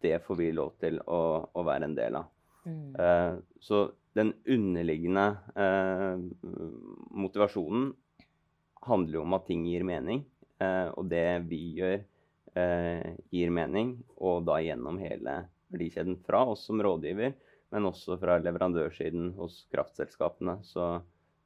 Det 0.00 0.18
får 0.24 0.38
vi 0.40 0.50
lov 0.56 0.76
til 0.80 1.00
å, 1.04 1.22
å 1.52 1.64
være 1.66 1.90
en 1.90 1.96
del 1.96 2.20
av. 2.20 2.28
Mm. 2.64 2.94
Eh, 2.96 3.34
så 3.60 3.88
den 4.16 4.32
underliggende 4.44 5.26
eh, 5.54 6.22
motivasjonen 7.10 7.92
handler 8.86 9.20
jo 9.20 9.26
om 9.26 9.36
at 9.36 9.46
ting 9.48 9.66
gir 9.68 9.84
mening. 9.86 10.24
Eh, 10.60 10.88
og 10.96 11.08
det 11.12 11.26
vi 11.48 11.60
gjør, 11.78 12.02
eh, 12.58 13.06
gir 13.32 13.52
mening, 13.54 13.94
og 14.18 14.44
da 14.48 14.58
gjennom 14.64 14.98
hele 15.00 15.36
verdikjeden. 15.70 16.18
Fra 16.26 16.44
oss 16.52 16.66
som 16.68 16.82
rådgiver, 16.82 17.36
men 17.70 17.86
også 17.88 18.18
fra 18.20 18.38
leverandørsiden 18.42 19.32
hos 19.38 19.62
kraftselskapene, 19.72 20.58
så, 20.66 20.98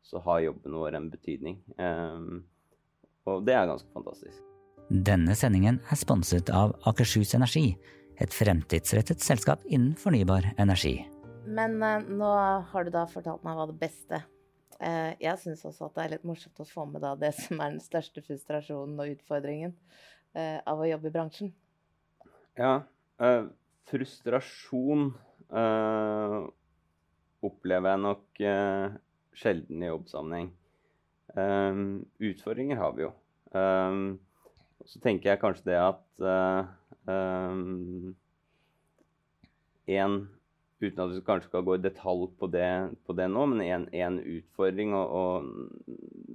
så 0.02 0.22
har 0.24 0.46
jobben 0.46 0.78
vår 0.80 0.98
en 0.98 1.10
betydning. 1.12 1.60
Um, 1.76 2.44
og 3.28 3.44
det 3.46 3.54
er 3.56 3.68
ganske 3.70 3.90
fantastisk. 3.94 4.40
Denne 4.88 5.34
sendingen 5.38 5.80
er 5.90 5.98
sponset 5.98 6.50
av 6.52 6.74
Akershus 6.88 7.34
Energi, 7.36 7.74
Et 8.20 8.30
fremtidsrettet 8.30 9.18
selskap 9.18 9.64
innen 9.66 9.96
fornybar 9.98 10.44
energi. 10.62 11.00
Men 11.50 11.80
eh, 11.82 12.04
nå 12.06 12.30
har 12.70 12.86
du 12.86 12.92
da 12.94 13.08
fortalt 13.10 13.42
meg 13.42 13.56
hva 13.58 13.66
det 13.66 13.74
beste 13.80 14.20
eh, 14.78 15.16
Jeg 15.18 15.40
syns 15.42 15.64
også 15.66 15.88
at 15.88 15.96
det 15.96 16.04
er 16.04 16.12
litt 16.14 16.28
morsomt 16.28 16.62
å 16.62 16.68
få 16.68 16.86
med 16.86 17.02
da 17.02 17.16
det 17.18 17.32
som 17.34 17.58
er 17.58 17.74
den 17.74 17.82
største 17.82 18.22
frustrasjonen 18.22 19.02
og 19.02 19.16
utfordringen 19.16 19.74
eh, 20.38 20.60
av 20.62 20.78
å 20.78 20.86
jobbe 20.86 21.10
i 21.10 21.14
bransjen. 21.16 21.50
Ja. 22.54 22.84
eh, 23.18 23.48
frustrasjon 23.90 25.08
eh, 25.50 26.38
opplever 27.44 27.96
jeg 27.96 28.04
nok 28.06 28.44
eh, 28.46 28.94
sjelden 29.34 29.82
i 29.82 29.90
jobbsammenheng. 29.90 30.52
Eh, 31.34 31.82
utfordringer 32.30 32.80
har 32.80 32.94
vi 32.96 33.06
jo. 33.06 33.10
Um, 33.54 34.18
så 34.84 35.00
tenker 35.02 35.30
jeg 35.30 35.40
kanskje 35.42 35.68
det 35.70 35.78
at 35.78 36.24
en 39.94 40.16
Uten 40.84 41.00
at 41.04 41.12
vi 41.14 41.20
kanskje 41.24 41.48
skal 41.48 41.64
gå 41.64 41.76
i 41.78 41.82
detalj 41.84 42.26
på 42.38 42.48
det, 42.52 42.70
på 43.06 43.14
det 43.16 43.28
nå, 43.30 43.44
men 43.52 43.62
en, 43.94 44.18
utfordring 44.18 44.92
og, 44.96 45.14
og 45.16 46.34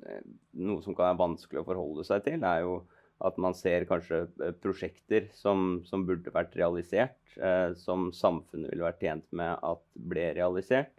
noe 0.58 0.82
som 0.86 0.96
kan 0.96 1.10
være 1.10 1.20
vanskelig 1.20 1.62
å 1.62 1.68
forholde 1.68 2.06
seg 2.08 2.24
til, 2.26 2.46
er 2.48 2.64
jo 2.64 2.80
at 3.28 3.36
man 3.42 3.56
ser 3.58 3.84
kanskje 3.90 4.24
eh, 4.40 4.54
prosjekter 4.64 5.28
som, 5.36 5.82
som 5.88 6.06
burde 6.08 6.32
vært 6.32 6.56
realisert, 6.56 7.20
uh, 7.36 7.76
som 7.76 8.14
samfunnet 8.16 8.72
ville 8.72 8.88
vært 8.88 9.04
tjent 9.04 9.28
med 9.36 9.60
at 9.60 9.84
ble 10.14 10.30
realisert. 10.38 10.94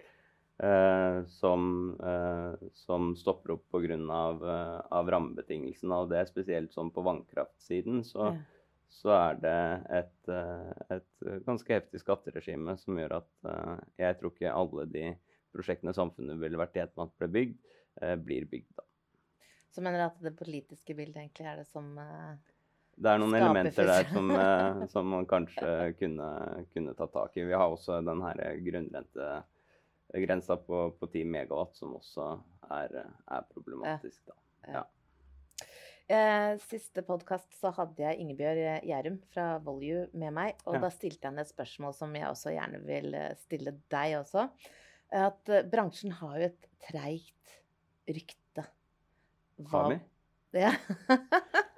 Eh, 0.62 1.24
som, 1.24 1.90
eh, 2.00 2.68
som, 2.72 3.16
stopper 3.16 3.50
opp 3.50 3.70
pga. 3.70 3.96
Av, 4.12 4.48
eh, 4.48 4.80
av 4.90 5.10
rammebetingelsene. 5.10 6.00
Og 6.02 6.10
det 6.10 6.18
er 6.20 6.28
spesielt 6.28 6.74
sånn 6.74 6.90
på 6.92 7.04
vannkraftsiden. 7.06 8.02
Så, 8.04 8.26
ja. 8.28 8.82
så 8.92 9.14
er 9.16 9.38
det 9.40 9.60
et, 10.02 10.28
eh, 10.28 10.98
et, 10.98 11.08
ganske 11.46 11.72
heftig 11.72 12.02
skatteregime 12.02 12.76
som 12.76 12.98
gjør 13.00 13.16
at 13.22 13.48
eh, 13.48 13.78
jeg 14.04 14.18
tror 14.18 14.34
ikke 14.34 14.52
alle 14.52 14.84
de 14.92 15.06
prosjektene 15.56 15.94
samfunnet 15.96 16.36
ville 16.42 16.60
vært 16.60 16.76
tjent 16.76 16.92
med 16.98 17.08
at 17.08 17.16
ble 17.22 17.28
bygd, 17.38 17.56
blir 18.22 18.44
bygd. 18.52 18.68
da. 18.76 18.84
Så 19.72 19.82
mener 19.82 19.98
du 19.98 20.04
at 20.04 20.20
det 20.22 20.34
politiske 20.36 20.94
bildet 20.94 21.22
egentlig 21.24 21.48
er 21.50 21.56
det 21.58 21.66
som 21.66 21.88
Det 21.96 23.10
er 23.10 23.18
noen 23.18 23.34
elementer 23.34 23.88
der 23.88 24.06
som, 24.12 24.30
som, 24.92 25.08
man 25.10 25.26
kanskje 25.26 25.72
kunne, 25.98 26.28
kunne 26.70 26.94
ta 26.94 27.08
tak 27.10 27.34
i. 27.40 27.48
Vi 27.48 27.56
har 27.56 27.66
også 27.66 27.98
den 28.06 28.22
her 28.22 28.44
grunnrentegrensa 30.10 30.56
på, 30.56 30.90
på 30.98 31.06
10 31.06 31.24
megawatt, 31.30 31.76
som 31.78 31.94
også 31.98 32.32
er, 32.70 32.96
er 33.30 33.46
problematisk. 33.52 34.22
Da. 34.26 34.36
Ja. 34.74 34.84
Eh, 36.10 36.56
siste 36.66 37.04
podkast 37.06 37.54
så 37.54 37.70
hadde 37.76 38.02
jeg 38.02 38.18
Ingebjørg 38.18 38.82
Gjærum 38.88 39.20
fra 39.30 39.46
Volue 39.62 40.08
med 40.12 40.34
meg. 40.34 40.58
Og 40.66 40.78
ja. 40.78 40.82
da 40.82 40.90
stilte 40.90 41.22
jeg 41.22 41.30
henne 41.30 41.46
et 41.46 41.52
spørsmål 41.52 41.94
som 41.94 42.14
jeg 42.18 42.26
også 42.28 42.54
gjerne 42.56 42.82
vil 42.86 43.14
stille 43.44 43.76
deg 43.92 44.18
også. 44.18 44.48
At 45.14 45.50
bransjen 45.70 46.14
har 46.18 46.36
jo 46.38 46.50
et 46.50 46.68
treigt 46.86 47.58
rykte 48.10 48.66
har 49.70 49.90
vi? 49.90 49.98
Ja. 50.50 50.74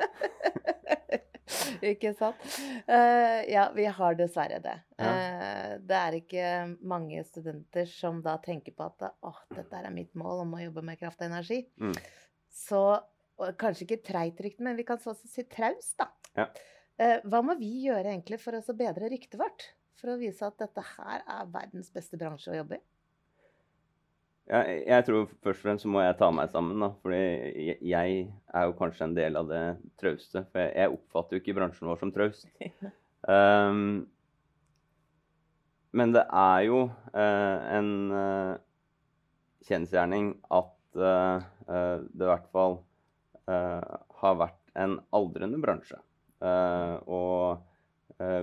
ikke 1.92 2.12
sant? 2.18 2.42
Uh, 2.86 3.42
ja, 3.50 3.66
vi 3.74 3.86
har 3.98 4.18
dessverre 4.18 4.60
det. 4.64 4.74
Ja. 5.00 5.12
Uh, 5.12 5.72
det 5.88 5.98
er 5.98 6.18
ikke 6.18 6.50
mange 6.88 7.22
studenter 7.26 7.88
som 7.90 8.20
da 8.24 8.36
tenker 8.42 8.74
på 8.76 8.88
at 8.88 9.08
oh, 9.26 9.40
dette 9.54 9.80
er 9.80 9.94
mitt 9.94 10.12
mål 10.18 10.44
om 10.46 10.56
å 10.58 10.62
jobbe 10.62 10.84
med 10.86 11.00
kraft 11.00 11.22
og 11.22 11.30
energi. 11.30 11.62
Mm. 11.82 11.96
Så 12.52 12.82
kanskje 13.58 13.86
ikke 13.86 14.02
treit 14.06 14.40
rykte, 14.44 14.64
men 14.64 14.78
vi 14.78 14.86
kan 14.86 15.00
også 15.00 15.28
si 15.28 15.46
traust, 15.50 15.96
da. 16.00 16.10
Ja. 16.38 16.48
Uh, 17.00 17.18
hva 17.26 17.42
må 17.44 17.56
vi 17.60 17.72
gjøre 17.88 18.12
egentlig 18.12 18.38
for 18.42 18.58
å 18.58 18.76
bedre 18.76 19.10
ryktet 19.12 19.40
vårt? 19.40 19.70
For 20.00 20.12
å 20.12 20.18
vise 20.20 20.46
at 20.46 20.58
dette 20.58 20.82
her 20.96 21.22
er 21.22 21.50
verdens 21.52 21.92
beste 21.94 22.18
bransje 22.20 22.52
å 22.52 22.58
jobbe 22.62 22.80
i? 22.80 22.82
Ja, 24.50 24.62
jeg 24.66 25.04
tror 25.06 25.28
først 25.44 25.60
og 25.60 25.62
fremst 25.62 25.84
så 25.86 25.90
må 25.92 26.02
jeg 26.02 26.16
ta 26.18 26.28
meg 26.34 26.50
sammen. 26.50 26.80
da, 26.82 26.90
fordi 27.02 27.76
jeg 27.88 28.16
er 28.54 28.66
jo 28.66 28.74
kanskje 28.78 29.06
en 29.06 29.14
del 29.16 29.38
av 29.38 29.48
det 29.50 29.62
trauste. 30.00 30.44
For 30.50 30.64
jeg, 30.64 30.72
jeg 30.80 30.96
oppfatter 30.96 31.36
jo 31.36 31.42
ikke 31.42 31.56
bransjen 31.60 31.90
vår 31.90 32.00
som 32.00 32.12
traust. 32.14 32.48
Um, 33.28 34.02
men 35.98 36.14
det 36.16 36.24
er 36.26 36.60
jo 36.66 36.84
uh, 36.90 37.58
en 37.78 37.92
uh, 38.10 38.54
kjensgjerning 39.68 40.34
at 40.50 40.98
uh, 40.98 41.44
det 41.68 42.26
i 42.26 42.32
hvert 42.32 42.48
fall 42.54 42.80
har 44.22 44.36
vært 44.38 44.58
en 44.78 44.92
aldrende 45.18 45.58
bransje. 45.60 45.96
og 47.10 47.58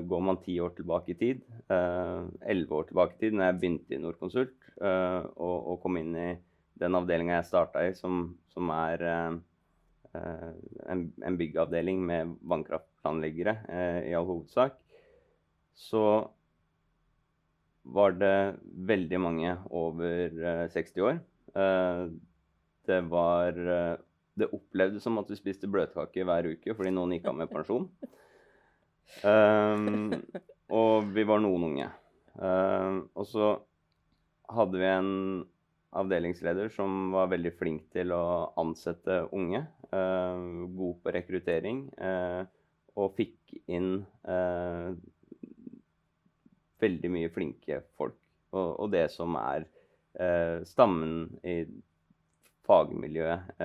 går 0.10 0.24
man 0.24 0.40
ti 0.44 0.58
år 0.62 0.74
tilbake 0.78 1.14
i 1.14 1.18
tid, 1.20 1.44
eh, 1.72 2.24
elleve 2.52 2.80
år 2.80 2.90
tilbake 2.90 3.16
i 3.16 3.22
tid, 3.26 3.36
når 3.36 3.50
jeg 3.50 3.60
begynte 3.60 3.96
i 3.96 4.02
Norconsult 4.02 4.56
uh, 4.82 5.24
og, 5.36 5.56
og, 5.58 5.76
kom 5.84 6.00
inn 6.00 6.16
i 6.18 6.30
den 6.80 6.96
avdelinga 6.96 7.38
jeg 7.38 7.50
starta 7.50 7.84
i, 7.86 7.94
som, 7.98 8.22
som 8.54 8.72
er 8.72 9.04
en, 9.04 9.42
en, 11.20 11.38
byggavdeling 11.38 12.00
med 12.08 12.38
vannkraftplanleggere 12.48 13.56
i 14.08 14.14
all 14.16 14.30
hovedsak, 14.30 14.78
så 15.76 16.04
var 17.84 18.16
det 18.16 18.56
veldig 18.88 19.20
mange 19.20 19.58
over 19.76 20.40
60 20.72 21.04
år. 21.04 21.20
det 22.88 23.02
var 23.12 23.60
Det 24.40 24.50
opplevdes 24.56 25.04
som 25.04 25.20
at 25.20 25.30
vi 25.30 25.36
spiste 25.36 25.68
bløtkake 25.68 26.24
hver 26.24 26.48
uke 26.54 26.78
fordi 26.80 26.96
noen 26.96 27.18
gikk 27.18 27.28
av 27.28 27.38
med 27.44 27.52
pensjon. 27.52 27.92
Um, 29.24 30.14
og 30.72 31.10
vi 31.16 31.26
var 31.28 31.42
noen 31.44 31.66
unge. 31.72 31.88
Um, 32.40 33.02
og 33.18 33.26
så 33.28 33.50
hadde 34.50 34.80
vi 34.80 34.90
en 34.90 35.14
avdelingsleder 36.00 36.70
som 36.74 37.10
var 37.16 37.32
veldig 37.32 37.52
flink 37.58 37.88
til 37.96 38.14
å 38.14 38.24
ansette 38.62 39.24
unge. 39.36 39.64
Uh, 39.90 40.66
god 40.78 41.02
på 41.04 41.14
rekruttering. 41.16 41.84
Uh, 41.98 42.46
og 43.00 43.16
fikk 43.18 43.56
inn 43.72 44.02
uh, 44.28 44.94
veldig 46.80 47.12
mye 47.14 47.32
flinke 47.34 47.82
folk. 47.98 48.18
Og, 48.54 48.72
og 48.86 48.96
det 48.96 49.10
som 49.14 49.38
er 49.42 49.68
stammen 50.66 51.28
i 51.46 51.62
fagmiljøet 52.66 53.62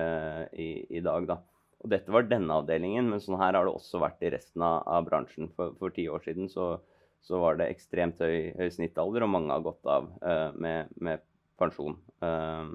i, 0.61 0.67
i 0.93 1.01
dag, 1.03 1.25
da. 1.27 1.39
Og 1.85 1.91
dette 1.93 2.09
var 2.09 2.25
denne 2.25 2.55
avdelingen, 2.57 3.11
men 3.11 3.21
sånn 3.21 3.37
her 3.37 3.53
har 3.53 3.67
det 3.67 3.75
også 3.75 3.99
vært 4.01 4.23
i 4.25 4.31
resten 4.33 4.63
av, 4.65 4.79
av 4.89 5.05
bransjen. 5.05 5.51
For 5.53 5.93
ti 5.93 6.07
år 6.09 6.23
siden 6.25 6.49
så, 6.49 6.79
så, 7.21 7.37
var 7.43 7.59
det 7.59 7.67
ekstremt 7.69 8.23
høy, 8.25 8.55
høy, 8.57 8.71
snittalder, 8.73 9.21
og 9.21 9.29
mange 9.35 9.53
har 9.53 9.61
gått 9.67 9.85
av 9.85 10.07
uh, 10.25 10.49
med, 10.57 10.89
med, 10.97 11.21
pensjon. 11.61 11.93
Uh, 12.25 12.73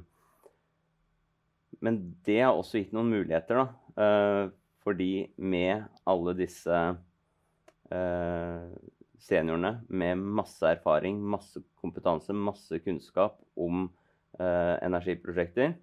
men 1.83 1.99
det 2.29 2.39
har 2.45 2.55
også 2.55 2.85
gitt 2.85 2.95
noen 2.95 3.11
muligheter, 3.11 3.65
da. 3.65 3.67
Uh, 3.99 4.55
fordi 4.87 5.27
med 5.37 5.91
alle 6.09 6.39
disse 6.39 6.77
seniorene 9.21 9.73
med 9.91 10.23
masse 10.39 10.63
erfaring, 10.65 11.19
masse 11.35 11.59
kompetanse, 11.83 12.33
masse 12.33 12.79
kunnskap 12.85 13.35
om 13.59 13.89
energiprosjekter, 14.39 15.75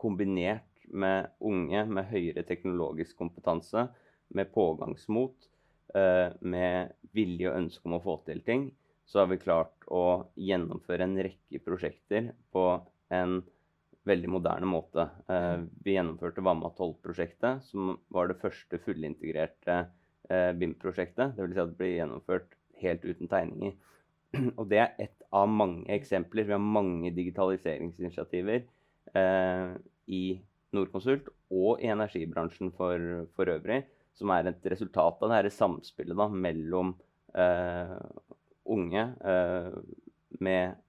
kombinert 0.00 0.71
med 0.90 1.32
unge 1.40 1.84
med 1.88 2.08
høyere 2.10 2.44
teknologisk 2.48 3.16
kompetanse, 3.18 3.86
med 4.32 4.52
pågangsmot, 4.54 5.48
eh, 5.94 6.32
med 6.40 6.92
vilje 7.12 7.50
og 7.50 7.58
ønske 7.62 7.88
om 7.88 7.98
å 7.98 8.04
få 8.04 8.18
til 8.26 8.40
ting, 8.46 8.70
så 9.06 9.22
har 9.22 9.32
vi 9.32 9.42
klart 9.42 9.86
å 9.92 10.24
gjennomføre 10.38 11.04
en 11.04 11.18
rekke 11.26 11.60
prosjekter 11.64 12.32
på 12.54 12.66
en 13.12 13.42
veldig 14.08 14.30
moderne 14.32 14.68
måte. 14.68 15.06
Eh, 15.28 15.64
vi 15.84 15.96
gjennomførte 15.96 16.44
Vamma 16.44 16.72
12-prosjektet, 16.78 17.62
som 17.68 17.96
var 18.14 18.30
det 18.30 18.40
første 18.40 18.80
fullintegrerte 18.82 19.78
eh, 20.30 20.50
BIM-prosjektet. 20.58 21.36
Dvs. 21.36 21.54
Si 21.54 21.62
at 21.62 21.72
det 21.72 21.78
ble 21.78 21.90
gjennomført 21.92 22.56
helt 22.82 23.04
uten 23.06 23.30
tegninger. 23.30 23.76
Og 24.58 24.64
det 24.70 24.80
er 24.82 24.94
ett 25.06 25.26
av 25.34 25.50
mange 25.50 25.86
eksempler. 25.94 26.48
Vi 26.48 26.56
har 26.56 26.62
mange 26.62 27.12
digitaliseringsinitiativer 27.14 28.64
eh, 29.18 29.76
i 30.08 30.24
Norconsult 30.76 31.28
og 31.52 31.82
i 31.82 31.90
energibransjen 31.92 32.72
for, 32.76 33.26
for, 33.36 33.50
øvrig, 33.52 33.82
som 34.16 34.32
er 34.32 34.48
et 34.50 34.70
resultat 34.72 35.20
av 35.24 35.32
dette 35.32 35.52
samspillet 35.54 36.18
da, 36.18 36.28
mellom 36.28 36.94
eh, 37.36 37.98
unge 38.72 39.04
eh, 39.32 39.76
med 40.40 40.80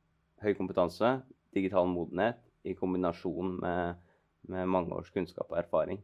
høy 0.44 0.54
kompetanse, 0.58 1.18
digital 1.56 1.88
modenhet, 1.90 2.40
i 2.63 2.75
kombinasjon 2.80 3.58
med, 3.60 4.02
med 4.48 4.70
mange 4.72 4.96
års 4.96 5.12
kunnskap 5.12 5.50
og 5.52 5.60
erfaring. 5.60 6.00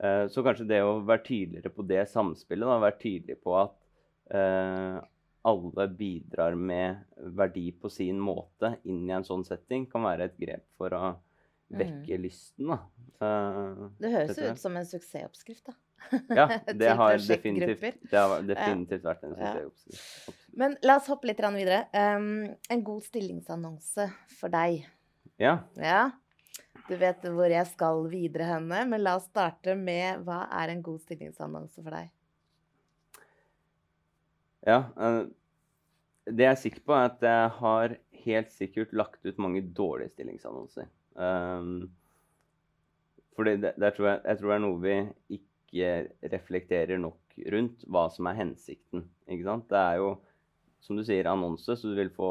Eh, 0.00 0.26
så 0.32 0.44
kanskje 0.44 0.68
det 0.68 0.80
å 0.84 1.00
være 1.04 1.26
tydeligere 1.26 1.72
på 1.74 1.84
det 1.88 2.06
samspillet, 2.08 2.64
da, 2.64 2.78
være 2.80 3.00
tydelig 3.02 3.36
på 3.44 3.56
at 3.60 3.74
eh, 4.32 5.00
alle 5.50 5.86
bidrar 5.96 6.56
med 6.56 7.02
verdi 7.36 7.70
på 7.72 7.90
sin 7.92 8.20
måte 8.20 8.74
inn 8.88 9.06
i 9.08 9.16
en 9.16 9.26
sånn 9.26 9.44
setting, 9.44 9.86
kan 9.90 10.04
være 10.08 10.30
et 10.30 10.40
grep 10.40 10.64
for 10.80 10.96
å 10.96 11.12
vekke 11.70 12.16
mm. 12.16 12.22
lysten, 12.24 12.72
da. 12.72 12.78
Uh, 13.20 13.86
det 14.00 14.12
høres 14.14 14.38
jo 14.40 14.50
ut 14.50 14.62
som 14.62 14.76
en 14.80 14.86
suksessoppskrift, 14.88 15.70
da. 15.70 15.76
Ja, 16.32 16.46
det 16.80 16.94
har 16.96 17.18
definitivt, 17.20 18.00
det 18.10 18.16
har 18.16 18.46
definitivt 18.48 19.04
vært 19.04 19.26
en 19.28 19.36
Ja. 19.36 19.52
suksessoppskrift. 19.58 20.46
Men 20.62 20.76
la 20.82 20.96
oss 20.98 21.10
hoppe 21.12 21.30
litt 21.30 21.42
videre. 21.44 21.84
Um, 21.94 22.48
en 22.70 22.84
god 22.84 23.04
stillingsannonse 23.06 24.08
for 24.40 24.52
deg. 24.52 24.86
Ja. 25.40 25.58
Ja, 25.80 26.10
du 26.88 26.96
vet 27.00 27.24
hvor 27.24 27.50
jeg 27.50 27.66
skal 27.70 28.06
videre 28.10 28.48
henne, 28.48 28.84
men 28.88 29.04
la 29.04 29.16
oss 29.20 29.28
starte 29.30 29.76
med 29.78 30.24
hva 30.26 30.46
er 30.62 30.72
en 30.72 30.82
god 30.84 31.04
stillingsannonse 31.04 31.82
for 31.82 31.98
deg? 31.98 32.10
ja 34.66 34.82
Uh, 34.92 35.24
det 36.28 36.44
jeg 36.44 36.52
er 36.52 36.58
sikker 36.60 36.82
på, 36.84 36.94
er 36.94 37.06
at 37.08 37.22
jeg 37.24 37.52
har 37.56 37.94
helt 38.24 38.50
sikkert 38.52 38.92
lagt 38.92 39.24
ut 39.24 39.38
mange 39.40 39.62
dårlige 39.76 40.12
stillingsannonser. 40.12 40.86
Um, 41.14 41.90
fordi 43.36 43.56
det, 43.62 43.74
det 43.80 43.92
tror 43.96 44.10
jeg, 44.10 44.20
jeg 44.26 44.38
tror 44.38 44.52
det 44.52 44.56
er 44.56 44.64
noe 44.66 44.80
vi 44.82 44.96
ikke 45.38 45.92
reflekterer 46.32 47.00
nok 47.00 47.40
rundt 47.54 47.84
hva 47.88 48.06
som 48.12 48.28
er 48.30 48.40
hensikten. 48.42 49.06
Ikke 49.30 49.46
sant? 49.46 49.68
Det 49.70 49.80
er 49.80 50.00
jo, 50.02 50.10
som 50.84 50.98
du 50.98 51.04
sier, 51.06 51.30
annonse, 51.30 51.76
så 51.76 51.90
du 51.90 51.96
vil 51.98 52.12
få 52.14 52.30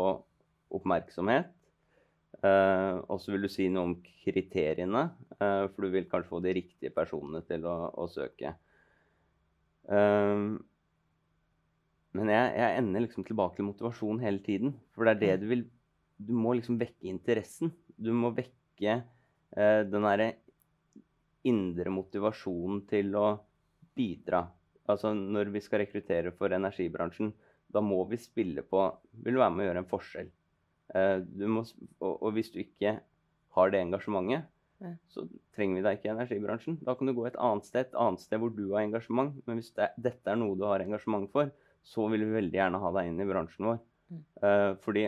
oppmerksomhet. 0.75 1.49
Uh, 2.39 3.01
og 3.11 3.17
så 3.19 3.33
vil 3.33 3.43
du 3.43 3.51
si 3.51 3.65
noe 3.73 3.89
om 3.89 3.95
kriteriene, 4.23 5.07
uh, 5.41 5.65
for 5.73 5.83
du 5.83 5.95
vil 5.95 6.05
kanskje 6.07 6.29
få 6.29 6.39
de 6.45 6.53
riktige 6.55 6.93
personene 6.95 7.41
til 7.47 7.65
å, 7.67 7.77
å 7.99 8.05
søke. 8.11 8.53
Um, 9.89 10.59
men 12.15 12.31
jeg, 12.31 12.53
jeg 12.61 12.77
ender 12.79 13.03
liksom 13.05 13.25
tilbake 13.25 13.57
til 13.57 13.67
motivasjon 13.67 14.21
hele 14.23 14.41
tiden. 14.45 14.77
For 14.93 15.05
det 15.05 15.15
er 15.15 15.19
det 15.25 15.43
du 15.43 15.51
vil 15.51 15.67
Du 16.19 16.33
må 16.35 16.51
liksom 16.57 16.75
vekke 16.81 17.07
interessen. 17.07 17.71
Du 17.95 18.11
må 18.11 18.33
vekke 18.35 18.58
eh, 18.87 19.81
den 19.89 20.07
derre 20.07 20.31
indre 21.47 21.91
motivasjonen 21.93 22.83
til 22.89 23.13
å 23.15 23.27
bidra. 23.95 24.45
Altså 24.89 25.13
når 25.15 25.51
vi 25.53 25.61
skal 25.63 25.83
rekruttere 25.83 26.33
for 26.35 26.51
energibransjen, 26.55 27.31
da 27.69 27.81
må 27.85 28.01
vi 28.09 28.17
spille 28.17 28.63
på 28.65 28.81
Vil 29.21 29.35
du 29.35 29.39
være 29.39 29.53
med 29.53 29.63
å 29.63 29.67
gjøre 29.69 29.81
en 29.83 29.89
forskjell? 29.91 30.29
Eh, 30.95 31.17
du 31.21 31.45
må, 31.51 31.61
og, 32.01 32.13
og 32.15 32.31
hvis 32.33 32.49
du 32.53 32.59
ikke 32.63 32.95
har 33.57 33.73
det 33.73 33.83
engasjementet, 33.85 34.47
Ja. 34.79 34.93
så 35.11 35.25
trenger 35.57 35.75
vi 35.75 35.81
deg 35.83 35.97
ikke 35.97 36.07
i 36.07 36.13
energibransjen. 36.13 36.77
Da 36.87 36.93
kan 36.95 37.09
du 37.09 37.11
gå 37.13 37.25
et 37.27 37.35
annet 37.35 37.65
sted, 37.67 37.89
et 37.89 37.97
annet 37.99 38.21
sted 38.23 38.39
hvor 38.39 38.53
du 38.55 38.69
har 38.71 38.85
engasjement. 38.85 39.33
Men 39.45 39.59
hvis 39.59 39.73
det, 39.75 39.89
dette 39.99 40.31
er 40.31 40.39
noe 40.39 40.55
du 40.55 40.63
har 40.63 40.79
engasjement 40.79 41.27
for, 41.33 41.51
så 41.83 42.05
vil 42.07 42.23
vi 42.23 42.37
veldig 42.37 42.55
gjerne 42.55 42.79
ha 42.79 42.91
deg 42.95 43.09
inn 43.09 43.19
i 43.19 43.27
bransjen 43.27 43.67
vår. 43.67 43.81
Mm. 44.09 44.21
Eh, 44.47 44.71
fordi 44.85 45.03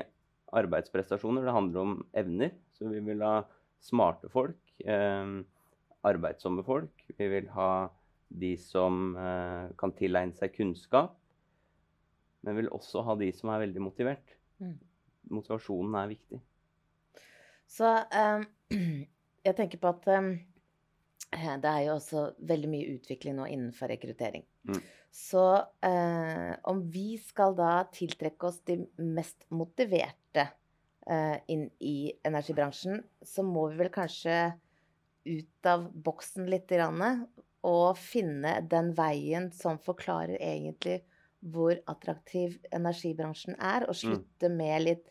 arbeidsprestasjoner, 0.59 1.47
det 1.47 1.55
handler 1.55 1.85
om 1.85 1.93
evner. 2.19 2.51
Så 2.75 2.91
vi 2.91 2.99
vil 3.05 3.23
ha 3.23 3.45
smarte 3.81 4.29
folk, 4.31 4.61
eh, 4.85 5.33
arbeidsomme 6.07 6.63
folk. 6.65 7.03
Vi 7.17 7.27
vil 7.31 7.49
ha 7.55 7.71
de 8.31 8.53
som 8.57 9.15
eh, 9.17 9.71
kan 9.77 9.93
tilegne 9.97 10.37
seg 10.37 10.53
kunnskap. 10.55 11.17
Men 12.41 12.55
vi 12.55 12.63
vil 12.63 12.71
også 12.73 13.03
ha 13.05 13.15
de 13.19 13.29
som 13.35 13.51
er 13.53 13.65
veldig 13.67 13.83
motivert. 13.83 14.37
Mm. 14.61 14.77
Motivasjonen 15.35 15.97
er 15.99 16.07
viktig. 16.09 16.39
Så 17.69 17.87
um, 17.87 18.47
jeg 19.47 19.57
tenker 19.57 19.81
på 19.81 19.91
at 19.91 20.07
um, 20.17 20.31
det 21.31 21.69
er 21.69 21.83
jo 21.85 21.93
også 21.99 22.23
veldig 22.49 22.71
mye 22.71 22.95
utvikling 22.97 23.37
nå 23.37 23.45
innenfor 23.53 23.93
rekruttering. 23.93 24.43
Mm. 24.67 24.81
Så 25.11 25.43
eh, 25.83 26.51
om 26.71 26.81
vi 26.91 27.17
skal 27.19 27.55
da 27.57 27.81
tiltrekke 27.91 28.47
oss 28.47 28.61
de 28.67 28.77
mest 29.03 29.43
motiverte 29.51 30.47
inn 31.49 31.63
i 31.81 32.11
energibransjen, 32.23 32.99
så 33.25 33.43
må 33.43 33.65
vi 33.71 33.79
vel 33.79 33.89
kanskje 33.93 34.35
ut 35.25 35.69
av 35.69 35.87
boksen 35.93 36.45
litt 36.49 36.71
og 37.61 37.97
finne 37.97 38.53
den 38.69 38.91
veien 38.97 39.49
som 39.53 39.79
forklarer 39.81 40.37
egentlig 40.37 40.99
hvor 41.41 41.73
attraktiv 41.89 42.59
energibransjen 42.73 43.57
er, 43.57 43.87
og 43.89 43.97
slutte 43.97 44.49
med 44.53 44.85
litt 44.85 45.07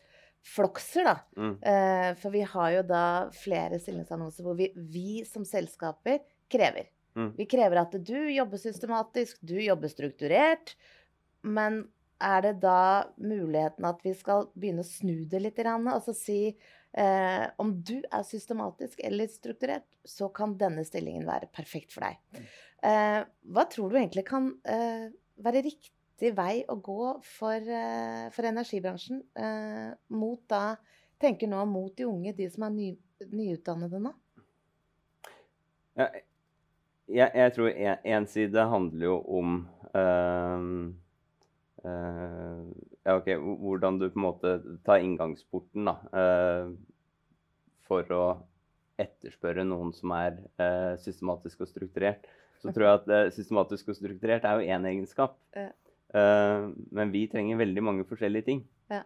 flokser, 0.47 1.05
da. 1.05 1.15
Mm. 1.37 1.53
Eh, 1.59 2.09
for 2.21 2.33
vi 2.33 2.43
har 2.53 2.71
jo 2.77 2.83
da 2.87 3.05
flere 3.35 3.79
stillingsannonser 3.81 4.47
hvor 4.47 4.57
vi, 4.57 4.71
vi 4.75 5.21
som 5.27 5.45
selskaper 5.45 6.21
krever. 6.51 6.87
Mm. 7.19 7.33
Vi 7.37 7.47
krever 7.51 7.81
at 7.83 7.97
du 7.99 8.17
jobber 8.31 8.61
systematisk, 8.61 9.41
du 9.43 9.57
jobber 9.61 9.91
strukturert. 9.91 10.75
Men 11.41 11.83
er 12.21 12.43
det 12.45 12.53
da 12.63 13.07
muligheten 13.21 13.87
at 13.89 14.03
vi 14.05 14.13
skal 14.17 14.47
begynne 14.53 14.85
å 14.85 14.87
snu 14.87 15.25
det 15.29 15.41
litt, 15.41 15.57
grann, 15.57 15.89
og 15.91 16.03
så 16.05 16.15
si 16.15 16.39
eh, 16.49 17.45
om 17.61 17.73
du 17.81 17.97
er 18.01 18.27
systematisk 18.27 19.01
eller 19.05 19.31
strukturert, 19.31 19.87
så 20.05 20.29
kan 20.33 20.55
denne 20.59 20.85
stillingen 20.87 21.27
være 21.27 21.49
perfekt 21.53 21.95
for 21.95 22.07
deg. 22.07 22.45
Eh, 22.85 23.19
hva 23.53 23.65
tror 23.69 23.91
du 23.91 23.99
egentlig 23.99 24.25
kan 24.29 24.53
eh, 24.65 25.09
være 25.41 25.65
riktig 25.67 26.33
vei 26.37 26.61
å 26.69 26.77
gå 26.77 27.11
for, 27.25 27.57
eh, 27.57 28.29
for 28.33 28.49
energibransjen 28.49 29.21
eh, 29.35 29.91
mot 30.13 30.41
da 30.51 30.77
Tenker 31.21 31.45
nå 31.45 31.59
mot 31.69 31.93
de 31.93 32.05
unge, 32.09 32.33
de 32.33 32.47
som 32.49 32.63
er 32.65 32.71
ny, 32.73 32.85
nyutdannede 33.29 33.99
nå? 34.01 34.09
Ja, 35.93 36.07
jeg, 37.05 37.27
jeg 37.35 37.53
tror 37.53 37.69
én 37.69 38.25
side 38.31 38.63
handler 38.71 39.05
jo 39.05 39.17
om 39.37 39.59
eh, 39.93 40.63
ja, 41.87 43.15
ok, 43.15 43.27
hvordan 43.61 43.97
du 44.01 44.07
på 44.09 44.19
en 44.19 44.25
måte 44.27 44.53
tar 44.85 45.01
inngangsporten 45.01 45.89
da, 45.89 45.95
eh, 46.13 46.71
for 47.87 48.15
å 48.15 48.23
etterspørre 49.01 49.65
noen 49.65 49.93
som 49.95 50.13
er 50.15 50.37
eh, 50.61 50.93
systematisk 51.01 51.63
og 51.65 51.71
strukturert. 51.71 52.27
Så 52.61 52.69
tror 52.69 52.85
jeg 52.85 52.99
at 52.99 53.07
eh, 53.09 53.31
systematisk 53.33 53.89
og 53.89 53.97
strukturert 53.97 54.45
er 54.45 54.59
jo 54.59 54.75
én 54.75 54.85
egenskap. 54.91 55.37
Ja. 55.57 55.71
Eh, 56.13 56.67
men 56.93 57.13
vi 57.13 57.25
trenger 57.31 57.61
veldig 57.61 57.83
mange 57.87 58.05
forskjellige 58.09 58.47
ting. 58.49 58.63
Ja. 58.91 59.01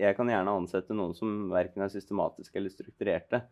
Jeg 0.00 0.16
kan 0.18 0.28
gjerne 0.28 0.56
ansette 0.60 0.96
noen 0.96 1.14
som 1.16 1.48
verken 1.52 1.84
er 1.84 1.92
systematiske 1.92 2.58
eller 2.58 2.74
strukturerte, 2.74 3.42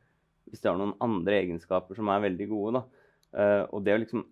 hvis 0.51 0.62
de 0.62 0.71
har 0.71 0.79
noen 0.79 0.97
andre 1.03 1.41
egenskaper 1.45 1.99
som 1.99 2.11
er 2.12 2.25
veldig 2.27 2.49
gode. 2.53 2.81
da. 2.81 3.07
Eh, 3.37 3.62
og 3.71 3.85
det 3.87 3.95
å 3.97 4.03
liksom 4.03 4.27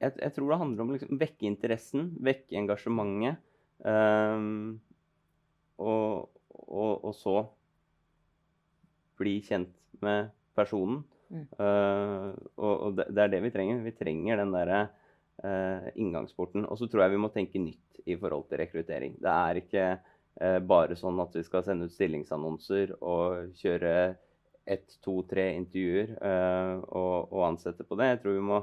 jeg, 0.00 0.16
jeg 0.16 0.34
tror 0.36 0.52
det 0.52 0.60
handler 0.62 0.84
om 0.84 0.92
å 0.92 0.96
liksom 0.96 1.20
vekke 1.20 1.48
interessen, 1.48 2.10
vekke 2.24 2.56
engasjementet. 2.60 3.40
Um, 3.80 4.80
og, 5.80 6.28
og, 6.68 6.92
og 7.08 7.14
så 7.16 7.36
bli 9.20 9.38
kjent 9.44 9.74
med 10.04 10.32
personen. 10.56 11.02
Mm. 11.30 11.44
Uh, 11.60 12.32
og 12.58 12.72
og 12.86 12.96
det, 12.98 13.10
det 13.12 13.24
er 13.24 13.34
det 13.34 13.42
vi 13.44 13.52
trenger. 13.54 13.84
Vi 13.84 13.96
trenger 13.96 14.40
den 14.40 14.56
derre 14.56 14.80
uh, 15.44 15.90
inngangsporten. 15.94 16.64
Og 16.68 16.80
så 16.80 16.88
tror 16.88 17.04
jeg 17.04 17.16
vi 17.16 17.22
må 17.26 17.32
tenke 17.34 17.62
nytt 17.62 18.02
i 18.08 18.16
forhold 18.16 18.48
til 18.48 18.62
rekruttering. 18.64 19.20
Det 19.20 19.36
er 19.36 19.60
ikke 19.60 19.86
uh, 20.00 20.58
bare 20.64 20.96
sånn 20.98 21.20
at 21.22 21.36
vi 21.36 21.44
skal 21.46 21.64
sende 21.66 21.88
ut 21.88 21.96
stillingsannonser 21.96 22.96
og 23.00 23.54
kjøre 23.60 23.94
ett, 24.70 25.00
to, 25.04 25.20
tre 25.26 25.50
intervjuer 25.56 26.12
og, 26.20 27.32
og 27.32 27.40
ansette 27.42 27.82
på 27.82 27.96
det. 27.98 28.10
Jeg 28.12 28.18
tror 28.22 28.36
vi 28.36 28.42
må 28.44 28.58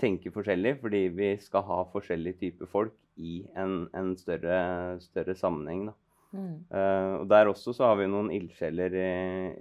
tenke 0.00 0.32
forskjellig, 0.34 0.76
fordi 0.82 1.02
vi 1.14 1.30
skal 1.42 1.64
ha 1.68 1.80
forskjellige 1.92 2.40
typer 2.40 2.70
folk 2.70 2.96
i 3.20 3.42
en, 3.58 3.84
en 3.96 4.14
større, 4.18 4.60
større 5.04 5.36
sammenheng. 5.38 5.90
Mm. 6.30 6.56
Uh, 6.70 7.14
og 7.20 7.24
der 7.30 7.50
også 7.50 7.74
så 7.74 7.90
har 7.90 7.98
vi 7.98 8.10
noen 8.10 8.30
ildsjeler 8.34 8.94
i, 8.94 9.12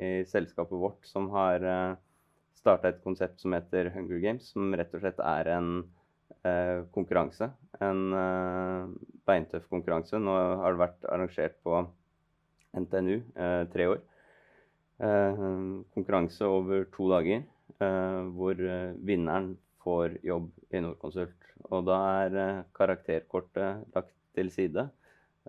i 0.06 0.12
selskapet 0.30 0.78
vårt 0.80 1.08
som 1.10 1.32
har 1.34 1.66
uh, 1.66 2.00
starta 2.58 2.92
et 2.92 3.00
konsept 3.04 3.42
som 3.42 3.56
heter 3.58 3.90
Hunger 3.96 4.22
Games, 4.22 4.52
som 4.54 4.74
rett 4.78 4.94
og 4.94 5.02
slett 5.04 5.22
er 5.24 5.50
en 5.56 5.72
uh, 6.46 6.86
konkurranse. 6.96 7.50
En 7.82 8.04
uh, 8.14 8.92
beintøff 9.30 9.66
konkurranse. 9.72 10.22
Nå 10.22 10.36
har 10.64 10.76
det 10.76 10.84
vært 10.86 11.10
arrangert 11.10 11.58
på 11.66 11.84
NTNU 12.78 13.16
eh, 13.36 13.64
tre 13.74 13.88
år. 13.90 14.02
Eh, 15.00 15.44
konkurranse 15.96 16.46
over 16.46 16.86
to 16.94 17.10
dager, 17.12 17.44
eh, 17.80 18.22
hvor 18.36 18.60
eh, 18.60 18.92
vinneren 19.06 19.54
får 19.90 20.18
jobb 20.26 20.50
i 20.70 20.80
Norconsult. 20.84 21.48
Og 21.74 21.86
da 21.88 21.98
er 22.24 22.36
eh, 22.38 22.66
karakterkortet 22.78 23.70
lagt 23.96 24.14
til 24.38 24.48
side. 24.54 24.84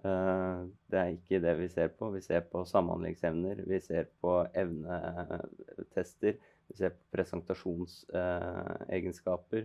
Eh, 0.01 0.59
det 0.91 0.99
er 1.01 1.09
ikke 1.15 1.43
det 1.45 1.55
vi 1.61 1.69
ser 1.73 1.89
på. 1.97 2.05
Vi 2.15 2.23
ser 2.25 2.43
på 2.53 2.59
samhandlingsevner, 2.69 3.57
vi 3.69 3.79
ser 3.85 4.05
på 4.23 4.33
evnetester, 4.63 6.35
vi 6.71 6.75
ser 6.79 6.91
på 6.97 7.03
presentasjonsegenskaper, 7.17 9.63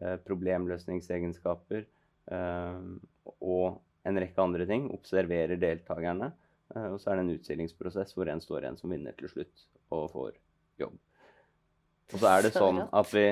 eh, 0.00 0.16
problemløsningsegenskaper 0.26 1.82
og 2.26 3.66
en 4.06 4.18
rekke 4.18 4.42
andre 4.42 4.66
ting. 4.66 4.82
Observerer 4.94 5.56
deltakerne. 5.62 6.28
og 6.74 6.98
så 6.98 7.10
er 7.10 7.14
det 7.14 7.22
en 7.22 7.34
utstillingsprosess 7.36 8.10
hvor 8.16 8.26
en 8.26 8.42
står 8.42 8.60
igjen 8.64 8.78
som 8.80 8.90
vinner 8.90 9.14
til 9.14 9.28
slutt 9.30 9.56
og 9.94 10.10
får 10.10 10.32
jobb. 10.82 10.96
Og 12.10 12.18
så 12.18 12.26
er 12.32 12.40
det 12.42 12.52
sånn 12.56 12.78
at 12.90 13.08
vi 13.14 13.26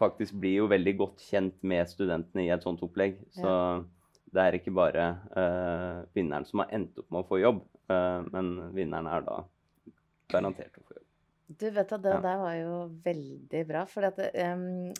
faktisk 0.00 0.36
blir 0.40 0.62
jo 0.62 0.68
veldig 0.70 0.94
godt 0.98 1.24
kjent 1.28 1.56
med 1.66 1.88
studentene 1.90 2.46
i 2.46 2.52
et 2.54 2.64
sånt 2.64 2.82
opplegg. 2.86 3.20
Så 3.36 3.52
det 4.30 4.42
er 4.42 4.56
ikke 4.58 4.74
bare 4.74 5.06
uh, 5.34 6.02
vinneren 6.16 6.46
som 6.48 6.62
har 6.62 6.72
endt 6.76 6.98
opp 7.02 7.08
med 7.10 7.22
å 7.22 7.28
få 7.28 7.40
jobb, 7.42 7.64
uh, 7.90 8.20
men 8.30 8.52
vinneren 8.76 9.10
er 9.10 9.26
da 9.26 9.40
garantert 10.30 10.78
å 10.78 10.84
få 10.86 10.96
jobb. 10.98 11.06
Du 11.60 11.66
vet 11.74 11.92
at 11.96 12.04
det 12.04 12.14
Ja. 12.14 12.20
der 12.22 12.38
var 12.38 12.54
jo 12.54 12.76
veldig 13.04 13.64
bra, 13.66 13.84
for 13.90 14.06
at, 14.06 14.20
um, 14.38 14.92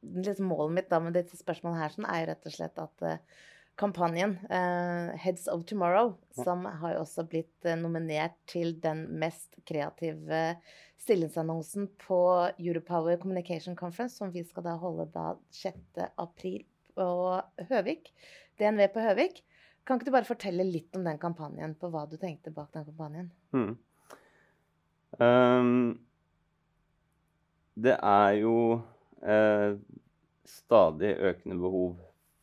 liksom 0.00 0.48
målet 0.48 0.74
mitt 0.78 0.88
da 0.88 1.00
med 1.04 1.12
dette 1.18 1.36
spørsmålet 1.36 1.82
her 1.82 1.94
sånn, 1.94 2.08
er 2.08 2.22
jo 2.22 2.30
rett 2.30 2.48
og 2.48 2.54
slett 2.56 2.80
at 2.80 3.04
uh, 3.04 3.44
kampanjen 3.78 4.36
uh, 4.50 5.14
Heads 5.16 5.46
of 5.48 5.64
Tomorrow, 5.68 6.16
som 6.34 6.64
har 6.66 6.96
jo 6.96 7.04
også 7.04 7.24
blitt 7.30 7.68
uh, 7.68 7.76
nominert 7.78 8.34
til 8.50 8.74
den 8.82 9.04
mest 9.20 9.54
kreative 9.68 10.56
stillingsannonsen 10.98 11.86
på 12.02 12.20
Europower 12.58 13.20
Communication 13.22 13.76
Conference, 13.78 14.18
som 14.18 14.32
vi 14.34 14.42
skal 14.44 14.66
da 14.66 14.74
holde 14.80 15.06
da 15.14 15.30
6. 15.54 15.78
april 16.18 16.64
på 16.98 17.08
Høvik. 17.70 18.10
DNV 18.58 18.88
på 18.94 19.04
Høvik. 19.04 19.44
Kan 19.86 19.96
ikke 19.96 20.10
du 20.10 20.16
bare 20.16 20.28
fortelle 20.28 20.66
litt 20.66 20.96
om 20.98 21.06
den 21.06 21.20
kampanjen, 21.22 21.76
på 21.78 21.88
hva 21.92 22.02
du 22.10 22.18
tenkte 22.20 22.52
bak 22.52 22.74
den 22.74 22.84
kampanjen? 22.90 23.30
Mm. 23.54 23.70
Um, 25.22 25.70
det 27.78 27.94
er 27.96 28.34
jo 28.42 28.56
uh, 29.22 29.78
stadig 30.44 31.14
økende 31.30 31.56
behov 31.62 31.94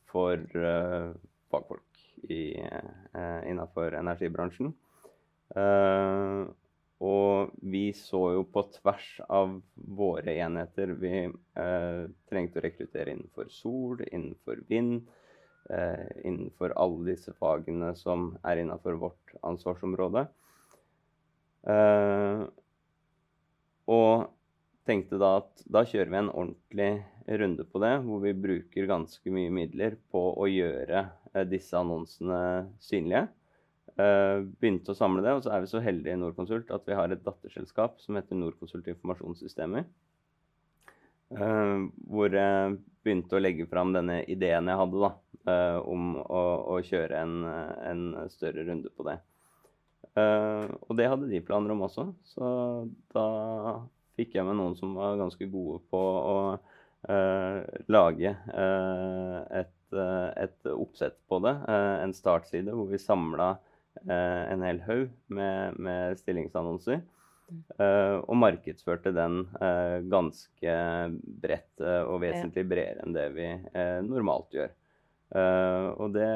for 0.10 0.42
uh, 0.58 1.12
fagfolk 1.52 2.04
i, 2.30 2.56
uh, 3.16 3.42
innenfor 3.50 3.98
energibransjen. 4.00 4.74
Uh, 5.56 6.46
og 7.06 7.52
vi 7.62 7.90
så 7.94 8.22
jo 8.38 8.46
på 8.50 8.64
tvers 8.78 9.08
av 9.28 9.58
våre 9.76 10.32
enheter 10.42 10.94
Vi 10.96 11.26
trengte 12.32 12.62
å 12.62 12.64
rekruttere 12.64 13.12
innenfor 13.12 13.50
sol, 13.52 14.00
innenfor 14.08 14.62
vind, 14.70 15.04
innenfor 16.24 16.72
alle 16.80 17.10
disse 17.12 17.34
fagene 17.36 17.92
som 18.00 18.30
er 18.48 18.64
innenfor 18.64 18.96
vårt 19.02 19.36
ansvarsområde. 19.44 20.24
og 23.98 24.10
tenkte 24.86 25.20
da 25.22 25.36
at 25.42 25.66
da 25.66 25.84
kjører 25.88 26.12
vi 26.12 26.20
en 26.22 26.32
ordentlig 26.32 26.90
runde 27.42 27.66
på 27.66 27.82
det, 27.82 27.94
hvor 28.06 28.22
vi 28.24 28.34
bruker 28.38 28.90
ganske 28.90 29.34
mye 29.34 29.54
midler 29.54 29.98
på 30.14 30.22
å 30.38 30.48
gjøre 30.50 31.02
eh, 31.02 31.25
disse 31.44 31.76
annonsene 31.76 32.40
synlige. 32.84 33.28
Eh, 33.96 34.42
begynte 34.60 34.92
å 34.92 34.98
samle 34.98 35.22
det, 35.24 35.32
og 35.38 35.46
så 35.46 35.54
er 35.56 35.62
vi 35.64 35.70
så 35.72 35.80
heldige 35.84 36.18
i 36.18 36.20
Norconsult 36.20 36.72
at 36.76 36.84
vi 36.88 36.98
har 36.98 37.12
et 37.14 37.22
datterselskap 37.24 38.02
som 38.04 38.18
heter 38.20 38.36
Norconsult 38.36 38.90
Informasjonssystemer. 38.92 39.86
Eh, 41.36 41.86
hvor 42.12 42.36
jeg 42.36 42.76
begynte 43.06 43.38
å 43.38 43.42
legge 43.42 43.68
fram 43.72 43.94
denne 43.96 44.20
ideen 44.30 44.68
jeg 44.68 44.82
hadde 44.82 45.00
da, 45.06 45.12
eh, 45.48 45.78
om 45.88 46.18
å, 46.20 46.44
å 46.76 46.82
kjøre 46.84 47.22
en, 47.24 47.38
en, 47.88 48.04
større 48.34 48.68
runde 48.68 48.92
på 48.92 49.08
det. 49.08 49.16
Eh, 50.12 50.68
og 50.76 51.00
det 51.00 51.08
hadde 51.14 51.32
de 51.32 51.44
planer 51.48 51.72
om 51.72 51.88
også, 51.88 52.10
så 52.36 52.50
da 53.16 53.28
fikk 54.20 54.36
jeg 54.36 54.48
med 54.48 54.60
noen 54.60 54.76
som 54.80 54.92
var 55.00 55.16
ganske 55.24 55.48
gode 55.52 55.80
på 55.92 56.02
å 56.02 56.38
lage 57.92 58.32
uh, 58.34 59.60
et, 59.86 59.98
uh, 59.98 60.30
et, 60.44 60.70
oppsett 60.72 61.18
på 61.30 61.40
det. 61.46 61.56
en 61.70 62.14
startside 62.14 62.74
hvor 62.74 62.90
vi 62.92 63.02
samla 63.02 63.56
en 64.06 64.64
hel 64.66 64.82
haug 64.84 65.12
med, 65.32 65.78
med, 65.80 66.18
stillingsannonser. 66.20 67.00
og 68.28 68.36
markedsførte 68.36 69.14
den 69.16 69.46
ganske 70.12 70.74
bredt 71.24 71.84
og 71.86 72.18
vesentlig 72.20 72.66
bredere 72.68 73.06
enn 73.06 73.16
det 73.16 73.30
vi 73.38 73.48
normalt 74.04 74.52
gjør. 74.52 74.74
og 75.96 76.12
det, 76.12 76.28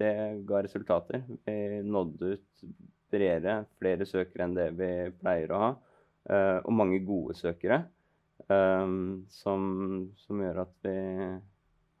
det 0.00 0.14
ga 0.48 0.62
resultater. 0.64 1.20
Vi 1.44 1.82
nådde 1.84 2.32
ut 2.32 2.64
bredere, 3.12 3.64
flere 3.76 4.08
søkere 4.08 4.48
enn 4.48 4.56
det 4.56 4.70
vi 4.78 4.90
pleier 5.20 5.52
å 5.52 5.62
ha. 5.66 5.70
Og 6.64 6.72
mange 6.80 7.02
gode 7.04 7.36
søkere. 7.36 7.82
Som, 9.30 9.64
som, 10.16 10.40
gjør 10.42 10.64
at 10.64 10.72
vi 10.86 10.94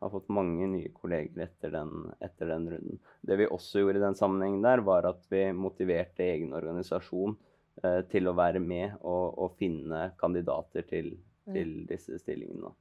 har 0.00 0.10
fått 0.10 0.28
mange 0.32 0.66
nye 0.72 0.90
kolleger 0.96 1.44
etter 1.44 1.72
den, 1.74 2.10
etter 2.24 2.48
den, 2.48 2.68
runden. 2.72 3.00
Det 3.20 3.36
vi 3.36 3.48
også 3.48 3.82
gjorde 3.82 4.00
i 4.00 4.04
den 4.04 4.16
sammenhengen 4.16 4.62
der, 4.64 4.82
var 4.86 5.08
at 5.08 5.26
vi 5.32 5.44
motiverte 5.52 6.24
egen 6.24 6.54
organisasjon 6.56 7.36
eh, 7.84 8.00
til 8.12 8.30
å 8.30 8.36
være 8.38 8.62
med 8.64 8.96
og, 9.00 9.26
og 9.44 9.58
finne 9.60 10.10
kandidater 10.20 10.86
til, 10.88 11.12
til 11.52 11.74
disse 11.90 12.16
stillingene. 12.22 12.72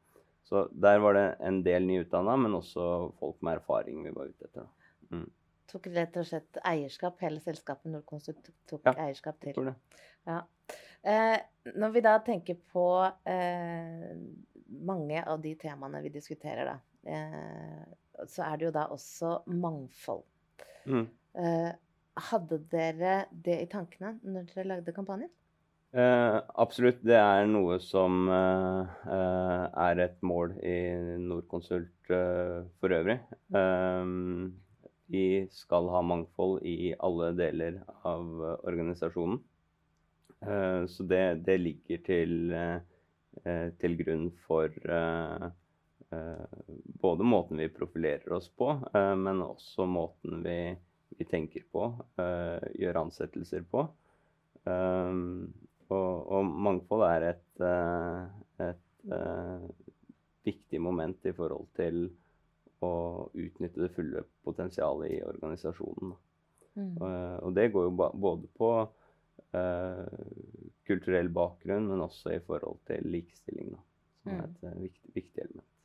Så 0.50 0.64
der 0.72 1.04
var 1.04 1.14
det 1.14 1.28
en 1.46 1.60
del 1.66 1.86
nyutdanna, 1.86 2.38
men 2.40 2.56
også 2.58 2.86
folk 3.20 3.44
med 3.46 3.60
erfaring 3.60 4.02
vi 4.08 4.16
var 4.16 4.32
ute 4.32 4.48
etter. 4.48 4.72
Mm. 5.14 5.28
Tok 5.70 5.92
rett 5.94 6.16
og 6.18 6.26
slett 6.26 6.58
eierskap, 6.66 7.20
hele 7.22 7.44
selskapet 7.44 7.92
Nordkonsult 7.94 8.48
tok 8.70 8.88
ja, 8.88 8.96
eierskap 9.04 9.38
til. 9.44 9.54
Tror 9.54 9.70
det. 9.70 9.76
Ja. 10.26 10.40
Eh, 11.04 11.36
når 11.76 11.94
vi 11.94 12.02
da 12.02 12.16
tenker 12.26 12.58
på 12.74 12.88
eh, 13.06 14.16
mange 14.90 15.22
av 15.22 15.44
de 15.44 15.54
temaene 15.62 16.02
vi 16.02 16.12
diskuterer, 16.16 16.66
da, 16.72 16.80
så 17.04 18.44
er 18.46 18.60
det 18.60 18.68
jo 18.68 18.76
da 18.76 18.86
også 18.92 19.40
mangfold. 19.48 20.24
Mm. 20.86 21.06
Eh, 21.40 21.72
hadde 22.30 22.58
dere 22.72 23.14
det 23.32 23.60
i 23.64 23.68
tankene 23.72 24.18
når 24.24 24.50
dere 24.50 24.68
lagde 24.74 24.96
kampanjen? 24.96 25.32
Eh, 25.96 26.38
absolutt. 26.62 27.00
Det 27.06 27.18
er 27.18 27.48
noe 27.50 27.80
som 27.82 28.28
eh, 28.30 28.98
er 29.88 30.04
et 30.06 30.18
mål 30.22 30.58
i 30.60 30.80
Norconsult 31.24 32.10
for 32.10 32.96
øvrig. 32.96 33.20
vi 35.10 35.26
skal 35.50 35.90
ha 35.90 36.02
mangfold 36.06 36.62
i 36.66 36.94
alle 37.00 37.32
deler 37.38 37.80
av 38.06 38.26
organisasjonen. 38.68 39.40
Eh, 40.42 40.86
så 40.86 41.04
det, 41.04 41.24
det 41.46 41.58
ligger 41.58 42.04
til, 42.06 42.54
eh, 42.54 43.70
til, 43.80 43.98
grunn 44.00 44.30
for 44.46 44.72
eh, 44.72 45.50
både 47.02 47.24
måten 47.24 47.60
vi 47.62 47.70
profilerer 47.70 48.34
oss 48.34 48.48
på, 48.50 48.72
men 48.94 49.44
også 49.46 49.86
måten 49.86 50.40
vi, 50.42 50.74
vi 51.20 51.28
tenker 51.30 51.68
på, 51.72 51.84
gjør 52.82 53.02
ansettelser 53.04 53.68
på. 53.70 53.84
Og, 54.66 56.16
og 56.34 56.50
mangfold 56.66 57.06
er 57.06 57.28
et, 57.28 57.62
et 58.66 59.14
viktig 60.50 60.82
moment 60.82 61.30
i 61.30 61.36
forhold 61.38 61.70
til 61.78 62.08
å 62.86 62.94
utnytte 63.30 63.86
det 63.86 63.94
fulle 63.94 64.26
potensialet 64.48 65.14
i 65.14 65.22
organisasjonen. 65.30 66.18
Mm. 66.74 66.96
Og 66.98 67.54
det 67.54 67.70
går 67.76 67.90
jo 67.90 67.96
både 68.00 68.50
på 68.58 68.74
Eh, 69.52 70.06
kulturell 70.84 71.30
bakgrunn, 71.30 71.88
men 71.90 72.02
også 72.02 72.36
i 72.36 72.42
forhold 72.46 72.82
til 72.90 73.06
likestilling, 73.10 73.72
da, 73.74 73.80
som 74.22 74.32
er 74.34 74.40
mm. 74.40 74.50
et 74.50 74.64
uh, 74.68 74.82
viktig, 74.84 75.14
viktig, 75.16 75.44
element. 75.46 75.79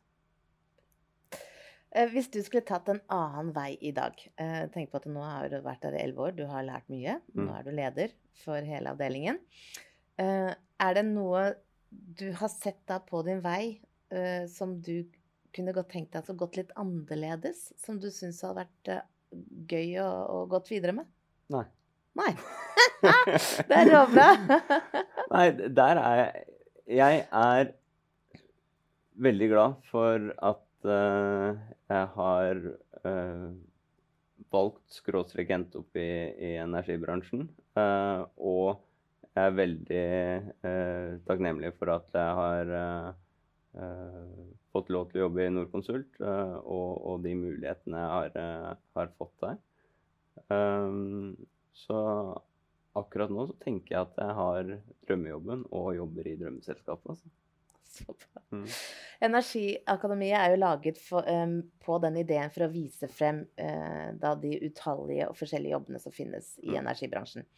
Eh, 1.94 2.10
hvis 2.10 2.28
du 2.34 2.40
skulle 2.42 2.66
tatt 2.66 2.90
en 2.90 3.00
annen 3.14 3.52
vei 3.54 3.76
i 3.86 3.92
dag 3.94 4.18
Tenk 4.74 4.90
på 4.90 4.98
at 4.98 5.08
nå 5.10 5.22
har 5.22 5.46
du 5.52 5.60
vært 5.62 5.84
der 5.86 5.94
i 5.94 6.02
elleve 6.02 6.28
år, 6.28 6.36
du 6.36 6.44
har 6.50 6.66
lært 6.66 6.88
mye. 6.92 7.20
Nå 7.36 7.46
mm. 7.46 7.52
er 7.54 7.66
du 7.66 7.72
leder 7.74 8.14
for 8.42 8.66
hele 8.66 8.94
avdelingen. 8.94 9.38
Er 10.18 10.96
det 10.98 11.04
noe 11.06 11.44
du 11.90 12.28
har 12.34 12.50
sett 12.50 12.80
da 12.90 12.98
på 13.02 13.22
din 13.26 13.40
vei 13.44 13.78
som 14.50 14.76
du 14.82 15.06
kunne 15.54 15.74
godt 15.74 15.92
tenkt 15.94 16.12
deg 16.12 16.22
hadde 16.22 16.38
gått 16.38 16.58
litt 16.58 16.74
annerledes? 16.78 17.68
Som 17.78 18.00
du 18.02 18.10
syns 18.14 18.42
hadde 18.46 18.64
vært 18.64 18.92
gøy 19.70 19.96
å, 20.02 20.44
gått 20.50 20.70
videre 20.74 20.94
med? 20.98 21.10
Nei. 21.54 21.64
Nei. 22.18 22.32
det 23.68 23.78
er 23.78 23.90
råbra. 23.90 24.28
Nei, 25.34 25.46
der 25.74 26.02
er 26.02 26.20
jeg 26.20 26.50
Jeg 26.84 27.24
er 27.32 27.70
veldig 29.24 29.48
glad 29.48 29.76
for 29.88 30.26
at 30.44 30.88
uh, 30.88 31.56
har 31.90 32.60
uh, 33.04 33.50
valgt 34.54 34.96
skråstrek 34.96 35.50
endt 35.54 35.76
opp 35.78 35.98
i, 36.00 36.08
i 36.32 36.54
energibransjen. 36.62 37.48
Uh, 37.76 38.24
og 38.38 38.80
jeg 39.34 39.50
er 39.50 39.58
veldig 39.58 40.08
takknemlig 41.26 41.72
for 41.74 41.90
at 41.90 42.12
jeg 42.14 42.34
har 42.38 42.68
fått 44.70 44.92
lov 44.94 45.08
til 45.10 45.18
å 45.18 45.24
jobbe 45.24 45.42
i 45.42 45.50
Norconsult, 45.50 46.20
og, 46.22 46.90
og, 47.02 47.16
de 47.24 47.32
mulighetene 47.40 47.98
jeg 47.98 48.12
har, 48.36 48.76
har 48.94 49.10
fått 49.18 49.34
der. 49.42 49.58
Um, 50.54 51.34
så 51.74 51.98
akkurat 52.98 53.32
nå 53.34 53.46
så 53.50 53.56
tenker 53.62 53.96
jeg 53.96 54.06
at 54.06 54.20
jeg 54.22 54.36
har 54.38 54.70
drømmejobben 55.08 55.64
og 55.74 55.94
jobber 55.98 56.28
i 56.30 56.36
drømmeselskapet. 56.38 57.16
Altså. 57.16 57.32
Mm. 58.54 58.66
Energiakademiet 59.26 60.36
er 60.38 60.52
jo 60.52 60.60
laget 60.60 61.00
for, 61.02 61.26
um, 61.26 61.56
på 61.82 61.98
den 62.04 62.20
ideen 62.20 62.52
for 62.54 62.66
å 62.66 62.70
vise 62.72 63.08
frem 63.10 63.42
uh, 63.58 64.36
de 64.42 64.52
utallige 64.62 65.26
og 65.30 65.38
forskjellige 65.38 65.74
jobbene 65.74 66.02
som 66.02 66.14
finnes 66.14 66.52
i 66.62 66.70
mm. 66.74 66.78
energibransjen. 66.84 67.48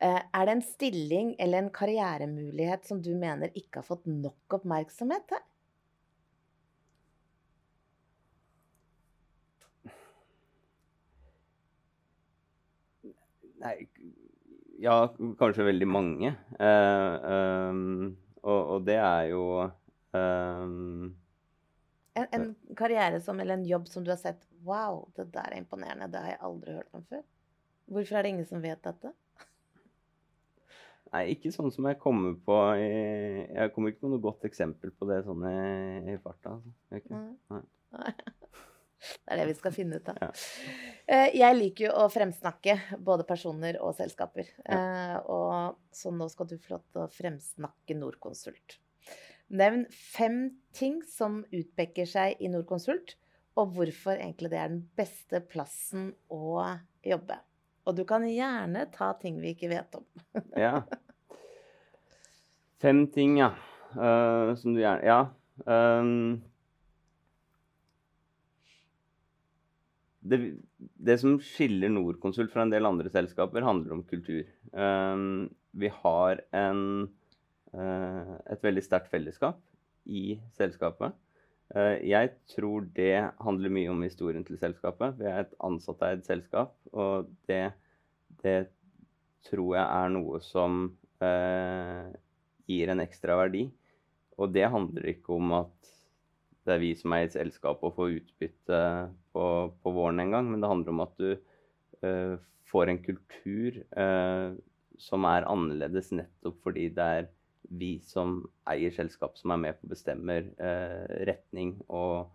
Uh, 0.00 0.20
er 0.20 0.48
det 0.48 0.56
en 0.56 0.64
stilling 0.64 1.34
eller 1.36 1.60
en 1.60 1.72
karrieremulighet 1.76 2.88
som 2.88 3.02
du 3.04 3.12
mener 3.20 3.52
ikke 3.52 3.82
har 3.82 3.88
fått 3.90 4.08
nok 4.08 4.60
oppmerksomhet 4.60 5.36
her? 5.36 5.46
Nei, 13.60 13.74
ja, 14.80 14.96
kanskje 15.36 15.66
veldig 15.68 15.88
mange. 15.88 16.32
Uh, 16.56 17.28
um, 17.68 18.16
og, 18.42 18.60
og, 18.74 18.84
det 18.86 18.96
er 19.00 19.24
jo 19.30 19.44
um, 20.16 21.10
En, 22.18 22.26
en 22.36 22.46
karriere 22.76 23.20
som, 23.22 23.40
eller 23.40 23.58
en 23.58 23.66
jobb 23.68 23.88
som 23.88 24.04
du 24.04 24.10
har 24.12 24.20
sett 24.20 24.46
Wow, 24.66 25.06
det 25.16 25.30
der 25.32 25.54
er 25.54 25.56
imponerende. 25.56 26.10
Det 26.12 26.20
har 26.20 26.34
jeg 26.34 26.42
aldri 26.44 26.74
hørt 26.76 26.90
om 26.92 27.04
før. 27.08 27.22
Hvorfor 27.88 28.16
er 28.18 28.26
det 28.26 28.32
ingen 28.34 28.48
som 28.48 28.60
vet 28.60 28.82
dette? 28.84 29.12
Nei, 31.10 31.22
ikke 31.32 31.50
sånn 31.54 31.72
som 31.74 31.88
jeg 31.88 31.98
kommer 32.02 32.36
på 32.44 32.56
Jeg 32.76 33.72
kommer 33.74 33.90
ikke 33.90 34.04
på 34.04 34.12
noe 34.12 34.22
godt 34.22 34.44
eksempel 34.46 34.92
på 34.94 35.08
det 35.10 35.22
sånn 35.26 35.46
i, 35.48 35.56
i 36.12 36.18
farta. 36.22 36.58
Altså. 36.58 36.74
Ikke. 37.00 37.22
Nei. 37.50 37.64
Nei. 37.96 38.12
Det 39.00 39.32
er 39.32 39.40
det 39.40 39.46
vi 39.48 39.56
skal 39.58 39.72
finne 39.74 39.96
ut 40.00 40.08
av. 40.12 40.18
Ja. 40.20 40.28
Eh, 41.06 41.30
Jeg 41.38 41.56
liker 41.56 41.86
jo 41.88 41.92
å 42.02 42.08
fremsnakke 42.12 42.76
både 43.00 43.24
personer 43.28 43.78
og 43.80 43.94
selskaper. 43.98 44.50
Ja. 44.68 45.20
Og 45.24 45.78
så 45.96 46.12
nå 46.14 46.28
skal 46.30 46.46
du 46.50 46.56
få 46.58 46.76
lov 46.76 46.84
til 46.92 47.02
å 47.04 47.10
fremsnakke 47.14 47.96
Norconsult. 47.98 48.78
Nevn 49.50 49.86
fem 49.90 50.42
ting 50.76 51.00
som 51.10 51.40
utpeker 51.50 52.06
seg 52.06 52.36
i 52.38 52.50
Norconsult, 52.52 53.16
og 53.58 53.72
hvorfor 53.74 54.14
egentlig 54.20 54.52
det 54.52 54.60
er 54.60 54.68
den 54.70 54.84
beste 54.96 55.40
plassen 55.50 56.12
å 56.30 56.68
jobbe. 57.02 57.40
Og 57.88 57.96
du 57.96 58.04
kan 58.06 58.22
gjerne 58.28 58.84
ta 58.94 59.10
ting 59.18 59.40
vi 59.42 59.54
ikke 59.56 59.72
vet 59.72 59.96
om. 59.98 60.04
Ja. 60.60 60.84
Fem 62.80 63.06
ting, 63.12 63.38
ja. 63.40 63.50
Uh, 63.96 64.54
som 64.56 64.72
du 64.76 64.80
gjerne 64.80 65.02
Ja. 65.04 65.18
ehm, 65.66 66.40
det, 70.20 70.38
det 70.78 71.16
som 71.20 71.38
skiller 71.42 71.92
Norconsult 71.92 72.52
fra 72.52 72.66
en 72.66 72.72
del 72.72 72.88
andre 72.88 73.10
selskaper, 73.12 73.64
handler 73.64 73.96
om 73.96 74.04
kultur. 74.08 74.44
Um, 74.72 75.48
vi 75.72 75.90
har 76.02 76.42
en, 76.56 76.82
uh, 77.72 78.34
et 78.52 78.64
veldig 78.64 78.84
sterkt 78.84 79.10
fellesskap 79.12 79.60
i 80.04 80.36
selskapet. 80.58 81.16
Uh, 81.72 81.96
jeg 82.04 82.34
tror 82.52 82.88
det 82.96 83.30
handler 83.40 83.72
mye 83.72 83.92
om 83.92 84.04
historien 84.04 84.44
til 84.44 84.60
selskapet. 84.60 85.16
Vi 85.20 85.28
er 85.30 85.46
et 85.46 85.56
ansatteid 85.64 86.26
selskap, 86.28 86.76
og 86.92 87.30
det, 87.48 87.70
det 88.44 88.58
tror 89.48 89.76
jeg 89.78 89.86
er 89.86 90.16
noe 90.18 90.42
som 90.44 90.82
uh, 91.24 92.10
gir 92.68 92.92
en 92.92 93.04
ekstra 93.06 93.40
verdi. 93.40 93.70
Og 94.40 94.52
det 94.52 94.68
handler 94.72 95.14
ikke 95.14 95.36
om 95.36 95.56
at 95.64 95.96
det 96.70 96.76
er 96.76 96.84
vi 96.84 96.92
som 96.94 97.14
er 97.14 97.24
i 97.24 97.28
et 97.28 97.34
selskap 97.34 97.82
og 97.82 97.96
får 97.96 98.16
utbytte 98.20 98.80
på, 99.34 99.44
på 99.82 99.92
våren 99.96 100.22
en 100.22 100.34
gang, 100.36 100.50
men 100.50 100.62
det 100.62 100.70
handler 100.70 100.94
om 100.94 101.02
at 101.02 101.16
du 101.18 101.30
uh, 102.06 102.36
får 102.70 102.92
en 102.92 103.02
kultur 103.02 103.80
uh, 103.98 104.54
som 105.00 105.26
er 105.26 105.48
annerledes 105.50 106.12
nettopp 106.14 106.60
fordi 106.62 106.86
det 106.94 107.08
er 107.18 107.30
vi 107.80 107.96
som 108.02 108.40
eier 108.70 108.94
selskap, 108.94 109.36
som 109.38 109.54
er 109.54 109.62
med 109.64 109.78
på 109.78 109.88
å 109.88 109.92
bestemme 109.92 110.38
uh, 110.62 111.04
retning 111.26 111.74
og, 111.88 112.30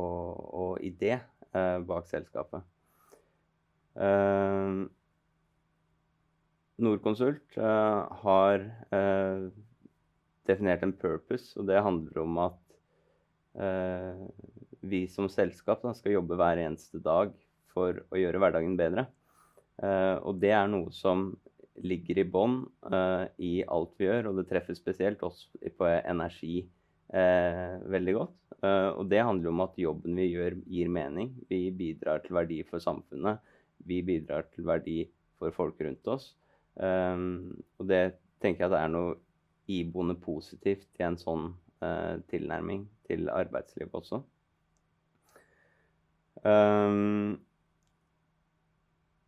og, 0.00 0.44
og 0.64 0.72
idé 0.84 1.18
bak 1.56 2.04
selskapet. 2.04 2.60
Norconsult 6.84 7.56
har 7.56 8.66
definert 10.44 10.84
en 10.84 10.92
purpose, 10.92 11.54
og 11.56 11.70
det 11.70 11.80
handler 11.80 12.20
om 12.26 12.42
at 12.44 12.65
vi 13.56 15.00
som 15.08 15.28
selskap 15.32 15.82
da, 15.82 15.94
skal 15.96 16.16
jobbe 16.18 16.36
hver 16.38 16.60
eneste 16.60 17.00
dag 17.02 17.32
for 17.72 18.02
å 18.12 18.20
gjøre 18.20 18.40
hverdagen 18.42 18.76
bedre. 18.78 19.06
Eh, 19.82 20.16
og 20.24 20.40
det 20.40 20.52
er 20.56 20.70
noe 20.70 20.92
som 20.94 21.28
ligger 21.84 22.22
i 22.22 22.28
bånn 22.28 22.62
eh, 22.88 23.26
i 23.42 23.52
alt 23.68 23.92
vi 24.00 24.08
gjør, 24.08 24.30
og 24.30 24.40
det 24.40 24.46
treffer 24.50 24.76
spesielt 24.78 25.22
oss 25.26 25.44
på 25.76 25.88
energi 25.98 26.62
eh, 27.12 27.76
veldig 27.92 28.14
godt. 28.16 28.38
Eh, 28.62 28.88
og 28.94 29.04
det 29.12 29.24
handler 29.24 29.52
om 29.52 29.66
at 29.66 29.76
jobben 29.80 30.16
vi 30.16 30.30
gjør, 30.32 30.56
gir 30.72 30.92
mening. 30.92 31.34
Vi 31.50 31.68
bidrar 31.76 32.24
til 32.24 32.38
verdi 32.38 32.62
for 32.68 32.82
samfunnet. 32.82 33.44
Vi 33.86 34.00
bidrar 34.06 34.48
til 34.54 34.68
verdi 34.68 35.02
for 35.36 35.52
folk 35.52 35.80
rundt 35.84 36.08
oss. 36.08 36.32
Eh, 36.80 37.28
og 37.76 37.92
det 37.92 38.04
tenker 38.40 38.64
jeg 38.64 38.70
at 38.70 38.76
det 38.78 38.82
er 38.84 38.96
noe 38.96 39.16
iboende 39.66 40.16
positivt 40.22 40.88
i 41.00 41.04
en 41.04 41.18
sånn 41.20 41.50
eh, 41.50 41.65
tilnærming 42.30 42.86
til 43.04 43.28
arbeidslivet 43.28 43.92
også. 43.94 44.22
Um, 46.46 47.36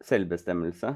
selvbestemmelse. 0.04 0.94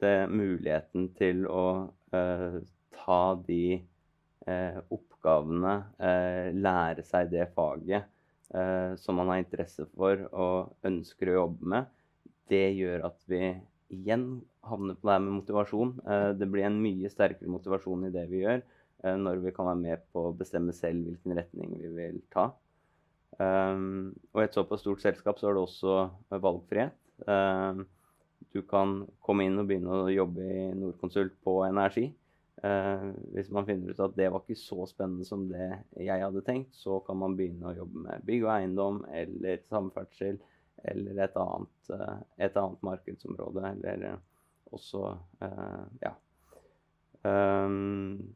Det 0.00 0.14
muligheten 0.30 1.10
til 1.16 1.44
å 1.48 1.66
eh, 2.14 2.56
ta 2.96 3.20
de 3.46 3.76
eh, 3.76 4.80
oppgavene, 4.92 5.74
eh, 6.02 6.48
lære 6.54 7.04
seg 7.06 7.30
det 7.32 7.46
faget 7.54 8.08
eh, 8.54 8.96
som 9.00 9.20
man 9.20 9.32
har 9.32 9.42
interesse 9.42 9.86
for 9.94 10.26
og 10.32 10.88
ønsker 10.90 11.30
å 11.30 11.38
jobbe 11.38 11.70
med. 11.74 11.92
Det 12.50 12.66
gjør 12.76 13.06
at 13.08 13.20
vi 13.30 13.54
igjen 13.94 14.26
havner 14.66 14.98
på 14.98 15.08
det 15.08 15.16
her 15.16 15.24
med 15.24 15.38
motivasjon. 15.38 15.94
Eh, 16.04 16.30
det 16.40 16.50
blir 16.52 16.68
en 16.68 16.80
mye 16.82 17.12
sterkere 17.12 17.52
motivasjon 17.54 18.08
i 18.08 18.14
det 18.14 18.26
vi 18.32 18.42
gjør, 18.44 18.64
eh, 18.64 18.83
når 19.04 19.42
vi 19.44 19.52
kan 19.52 19.68
være 19.68 19.80
med 19.80 20.04
på 20.14 20.28
å 20.28 20.36
bestemme 20.36 20.72
selv 20.76 21.04
hvilken 21.04 21.36
retning 21.36 21.74
vi 21.76 21.90
vil 21.92 22.20
ta. 22.32 22.48
Um, 23.38 24.14
og 24.32 24.42
i 24.42 24.44
et 24.46 24.54
såpass 24.54 24.84
stort 24.84 25.02
selskap 25.02 25.40
så 25.40 25.48
har 25.48 25.56
du 25.56 25.64
også 25.64 25.94
valgfrihet. 26.30 26.94
Um, 27.26 27.84
du 28.54 28.60
kan 28.62 29.00
komme 29.24 29.46
inn 29.48 29.58
og 29.58 29.66
begynne 29.66 30.04
å 30.04 30.12
jobbe 30.12 30.44
i 30.44 30.66
Norconsult 30.78 31.34
på 31.42 31.58
energi. 31.66 32.06
Uh, 32.64 33.10
hvis 33.34 33.50
man 33.52 33.66
finner 33.66 33.92
ut 33.92 34.02
at 34.04 34.14
det 34.16 34.30
var 34.32 34.44
ikke 34.44 34.56
så 34.56 34.86
spennende 34.88 35.26
som 35.26 35.48
det 35.50 35.66
jeg 36.00 36.22
hadde 36.22 36.44
tenkt, 36.46 36.76
så 36.78 37.00
kan 37.04 37.18
man 37.20 37.34
begynne 37.36 37.72
å 37.72 37.76
jobbe 37.80 38.04
med 38.06 38.28
bygg 38.28 38.46
og 38.46 38.52
eiendom 38.54 39.02
eller 39.12 39.64
samferdsel 39.72 40.38
eller 40.84 41.24
et 41.24 41.36
annet, 41.40 41.90
uh, 41.90 42.22
et 42.38 42.56
annet 42.60 42.86
markedsområde. 42.86 43.74
Eller 43.74 44.06
uh, 44.14 45.16
Ja. 46.04 46.14
Um, 47.24 48.34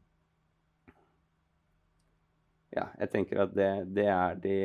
ja, 2.75 2.85
jeg 3.01 3.11
tenker 3.13 3.43
at 3.45 3.53
det, 3.57 3.69
det, 3.97 4.07
er, 4.13 4.35
de, 4.43 4.57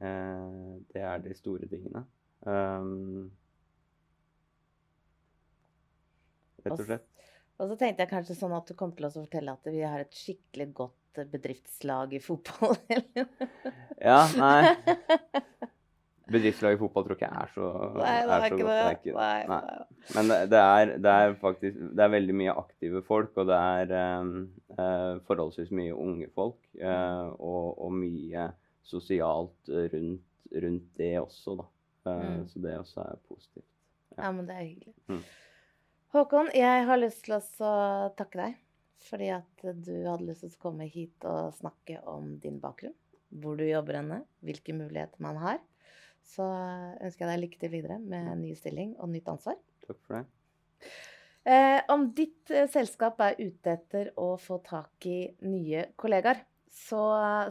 eh, 0.00 0.72
det 0.92 1.04
er 1.12 1.22
de 1.24 1.36
store 1.38 1.68
tingene. 1.70 2.04
Um, 2.44 3.30
rett 6.64 6.76
og 6.76 6.86
slett. 6.86 7.06
Og 7.60 7.68
så 7.68 7.76
tenkte 7.80 8.04
jeg 8.04 8.12
kanskje 8.12 8.36
sånn 8.38 8.56
at 8.56 8.68
du 8.68 8.76
kom 8.76 8.92
til 8.96 9.08
å 9.08 9.12
fortelle 9.12 9.52
at 9.52 9.68
vi 9.68 9.82
har 9.84 10.00
et 10.00 10.16
skikkelig 10.16 10.70
godt 10.76 11.22
bedriftslag 11.32 12.14
i 12.16 12.22
fotball. 12.24 12.76
ja, 14.10 14.22
nei. 14.40 14.70
Bedriftslag 16.30 16.76
i 16.76 16.78
fotball 16.80 17.04
tror 17.06 17.16
ikke 17.16 17.26
jeg 17.28 17.42
er 17.42 17.50
så, 17.54 17.68
Nei, 17.96 18.14
det 18.22 18.30
er 18.30 18.30
er 18.36 18.44
ikke 18.46 18.66
godt. 18.68 19.04
det. 19.04 19.14
Nei, 19.16 19.46
nei. 19.50 19.60
nei. 19.66 20.06
Men 20.14 20.28
det, 20.52 20.60
er, 20.62 20.92
det 21.06 21.14
er 21.24 21.34
faktisk 21.42 21.80
det 21.98 22.04
er 22.06 22.12
veldig 22.14 22.36
mye 22.38 22.54
aktive 22.62 23.02
folk, 23.06 23.32
og 23.42 23.48
det 23.50 23.58
er 23.58 23.94
eh, 23.98 24.30
eh, 24.78 25.18
forholdsvis 25.26 25.72
mye 25.74 25.94
unge 25.96 26.28
folk. 26.34 26.58
eh, 26.78 27.26
og, 27.38 27.80
og 27.82 27.92
mye 27.98 28.46
sosialt 28.86 29.68
rundt, 29.70 30.24
rundt 30.64 30.88
det 30.98 31.12
også, 31.20 31.56
da. 31.60 31.64
Eh, 31.64 31.76
Mm. 32.30 32.46
Så 32.48 32.58
det 32.64 32.78
også 32.78 33.00
er 33.04 33.18
positivt. 33.28 33.66
Ja, 34.16 34.30
men 34.32 34.46
det 34.48 34.54
er 34.56 34.64
hyggelig. 34.64 34.94
Mm. 35.12 35.20
Håkon, 36.14 36.48
jeg 36.56 36.86
har 36.88 36.98
lyst 36.98 37.24
til 37.26 37.36
å 37.36 38.10
takke 38.18 38.38
deg 38.40 38.54
fordi 39.00 39.28
at 39.32 39.62
du 39.64 39.92
hadde 40.04 40.26
lyst 40.26 40.42
til 40.44 40.50
å 40.56 40.60
komme 40.60 40.84
hit 40.90 41.24
og 41.28 41.54
snakke 41.56 42.00
om 42.10 42.34
din 42.42 42.58
bakgrunn. 42.60 42.92
Hvor 43.30 43.56
du 43.56 43.62
jobber 43.64 43.96
henne, 44.00 44.18
hvilke 44.44 44.74
muligheter 44.76 45.22
man 45.24 45.38
har. 45.40 45.60
Så 46.26 46.46
ønsker 46.46 47.24
jeg 47.24 47.30
deg 47.32 47.42
lykke 47.44 47.60
til 47.62 47.72
videre 47.72 47.98
med 48.02 48.34
en 48.34 48.44
ny 48.44 48.52
stilling 48.58 48.94
og 48.98 49.10
nytt 49.12 49.30
ansvar. 49.32 49.58
Takk 49.86 49.98
for 50.04 50.20
det. 50.20 50.92
Eh, 51.50 51.80
om 51.92 52.04
ditt 52.14 52.52
eh, 52.52 52.68
selskap 52.70 53.20
er 53.24 53.38
ute 53.40 53.72
etter 53.72 54.12
å 54.20 54.34
få 54.40 54.60
tak 54.64 55.06
i 55.08 55.22
nye 55.48 55.86
kollegaer, 55.98 56.42
så, 56.70 57.02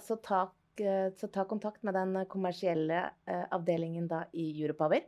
så, 0.05 0.19
ta, 0.23 0.43
eh, 0.79 1.09
så 1.17 1.29
ta 1.33 1.45
kontakt 1.49 1.83
med 1.83 1.97
den 1.97 2.15
kommersielle 2.29 3.01
eh, 3.25 3.45
avdelingen 3.55 4.07
da 4.09 4.23
i 4.37 4.51
Europower. 4.61 5.07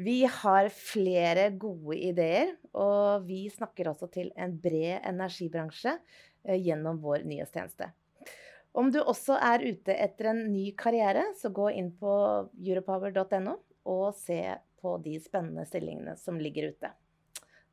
Vi 0.00 0.22
har 0.24 0.70
flere 0.72 1.50
gode 1.60 1.98
ideer, 1.98 2.54
og 2.72 3.26
vi 3.26 3.44
snakker 3.52 3.90
også 3.90 4.08
til 4.14 4.30
en 4.38 4.54
bred 4.56 5.02
energibransje 5.04 5.92
eh, 5.92 6.56
gjennom 6.56 7.02
vår 7.02 7.26
nyhetstjeneste. 7.28 7.90
Om 8.72 8.90
du 8.94 9.00
også 9.02 9.34
er 9.42 9.64
ute 9.66 9.94
etter 9.98 10.30
en 10.30 10.44
ny 10.52 10.70
karriere, 10.78 11.32
så 11.38 11.50
gå 11.50 11.72
inn 11.74 11.90
på 11.98 12.12
europower.no 12.54 13.56
og 13.90 14.10
se 14.14 14.40
på 14.80 14.96
de 15.04 15.16
spennende 15.22 15.66
stillingene 15.66 16.14
som 16.20 16.38
ligger 16.40 16.70
ute. 16.70 16.92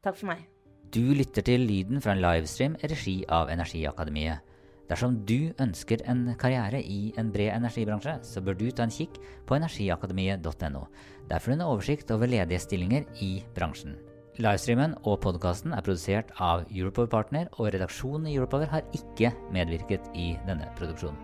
Takk 0.04 0.18
for 0.18 0.32
meg. 0.32 0.46
Du 0.94 1.04
lytter 1.14 1.44
til 1.44 1.66
lyden 1.68 2.02
fra 2.02 2.16
en 2.16 2.24
livestream 2.24 2.78
i 2.80 2.90
regi 2.90 3.18
av 3.28 3.52
Energiakademiet. 3.52 4.54
Dersom 4.88 5.18
du 5.28 5.52
ønsker 5.60 6.00
en 6.08 6.30
karriere 6.40 6.80
i 6.80 7.12
en 7.20 7.30
bred 7.34 7.52
energibransje, 7.52 8.14
så 8.24 8.42
bør 8.42 8.56
du 8.56 8.70
ta 8.72 8.86
en 8.88 8.94
kikk 8.94 9.20
på 9.46 9.58
energiakademiet.no. 9.60 10.86
Der 11.28 11.44
får 11.44 11.52
du 11.52 11.58
en 11.58 11.66
oversikt 11.68 12.14
over 12.16 12.32
ledige 12.32 12.64
stillinger 12.64 13.04
i 13.20 13.34
bransjen. 13.56 13.98
Livestreamen 14.38 14.94
og 15.08 15.18
podkasten 15.24 15.74
er 15.74 15.82
produsert 15.86 16.30
av 16.38 16.68
Europower 16.70 17.10
Partner, 17.10 17.48
og 17.58 17.72
redaksjonen 17.74 18.28
i 18.30 18.36
Europower 18.36 18.70
har 18.70 18.86
ikke 18.94 19.32
medvirket 19.54 20.06
i 20.14 20.36
denne 20.46 20.70
produksjonen. 20.78 21.18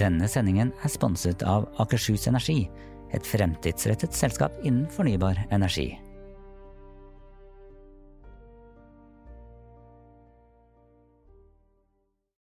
Denne 0.00 0.26
sendingen 0.26 0.72
er 0.82 0.90
sponset 0.90 1.44
av 1.46 1.68
Akershus 1.78 2.26
Energi, 2.26 2.64
et 3.14 3.24
fremtidsrettet 3.24 4.16
selskap 4.16 4.58
innen 4.64 4.88
fornybar 4.90 5.38
energi. 5.54 5.92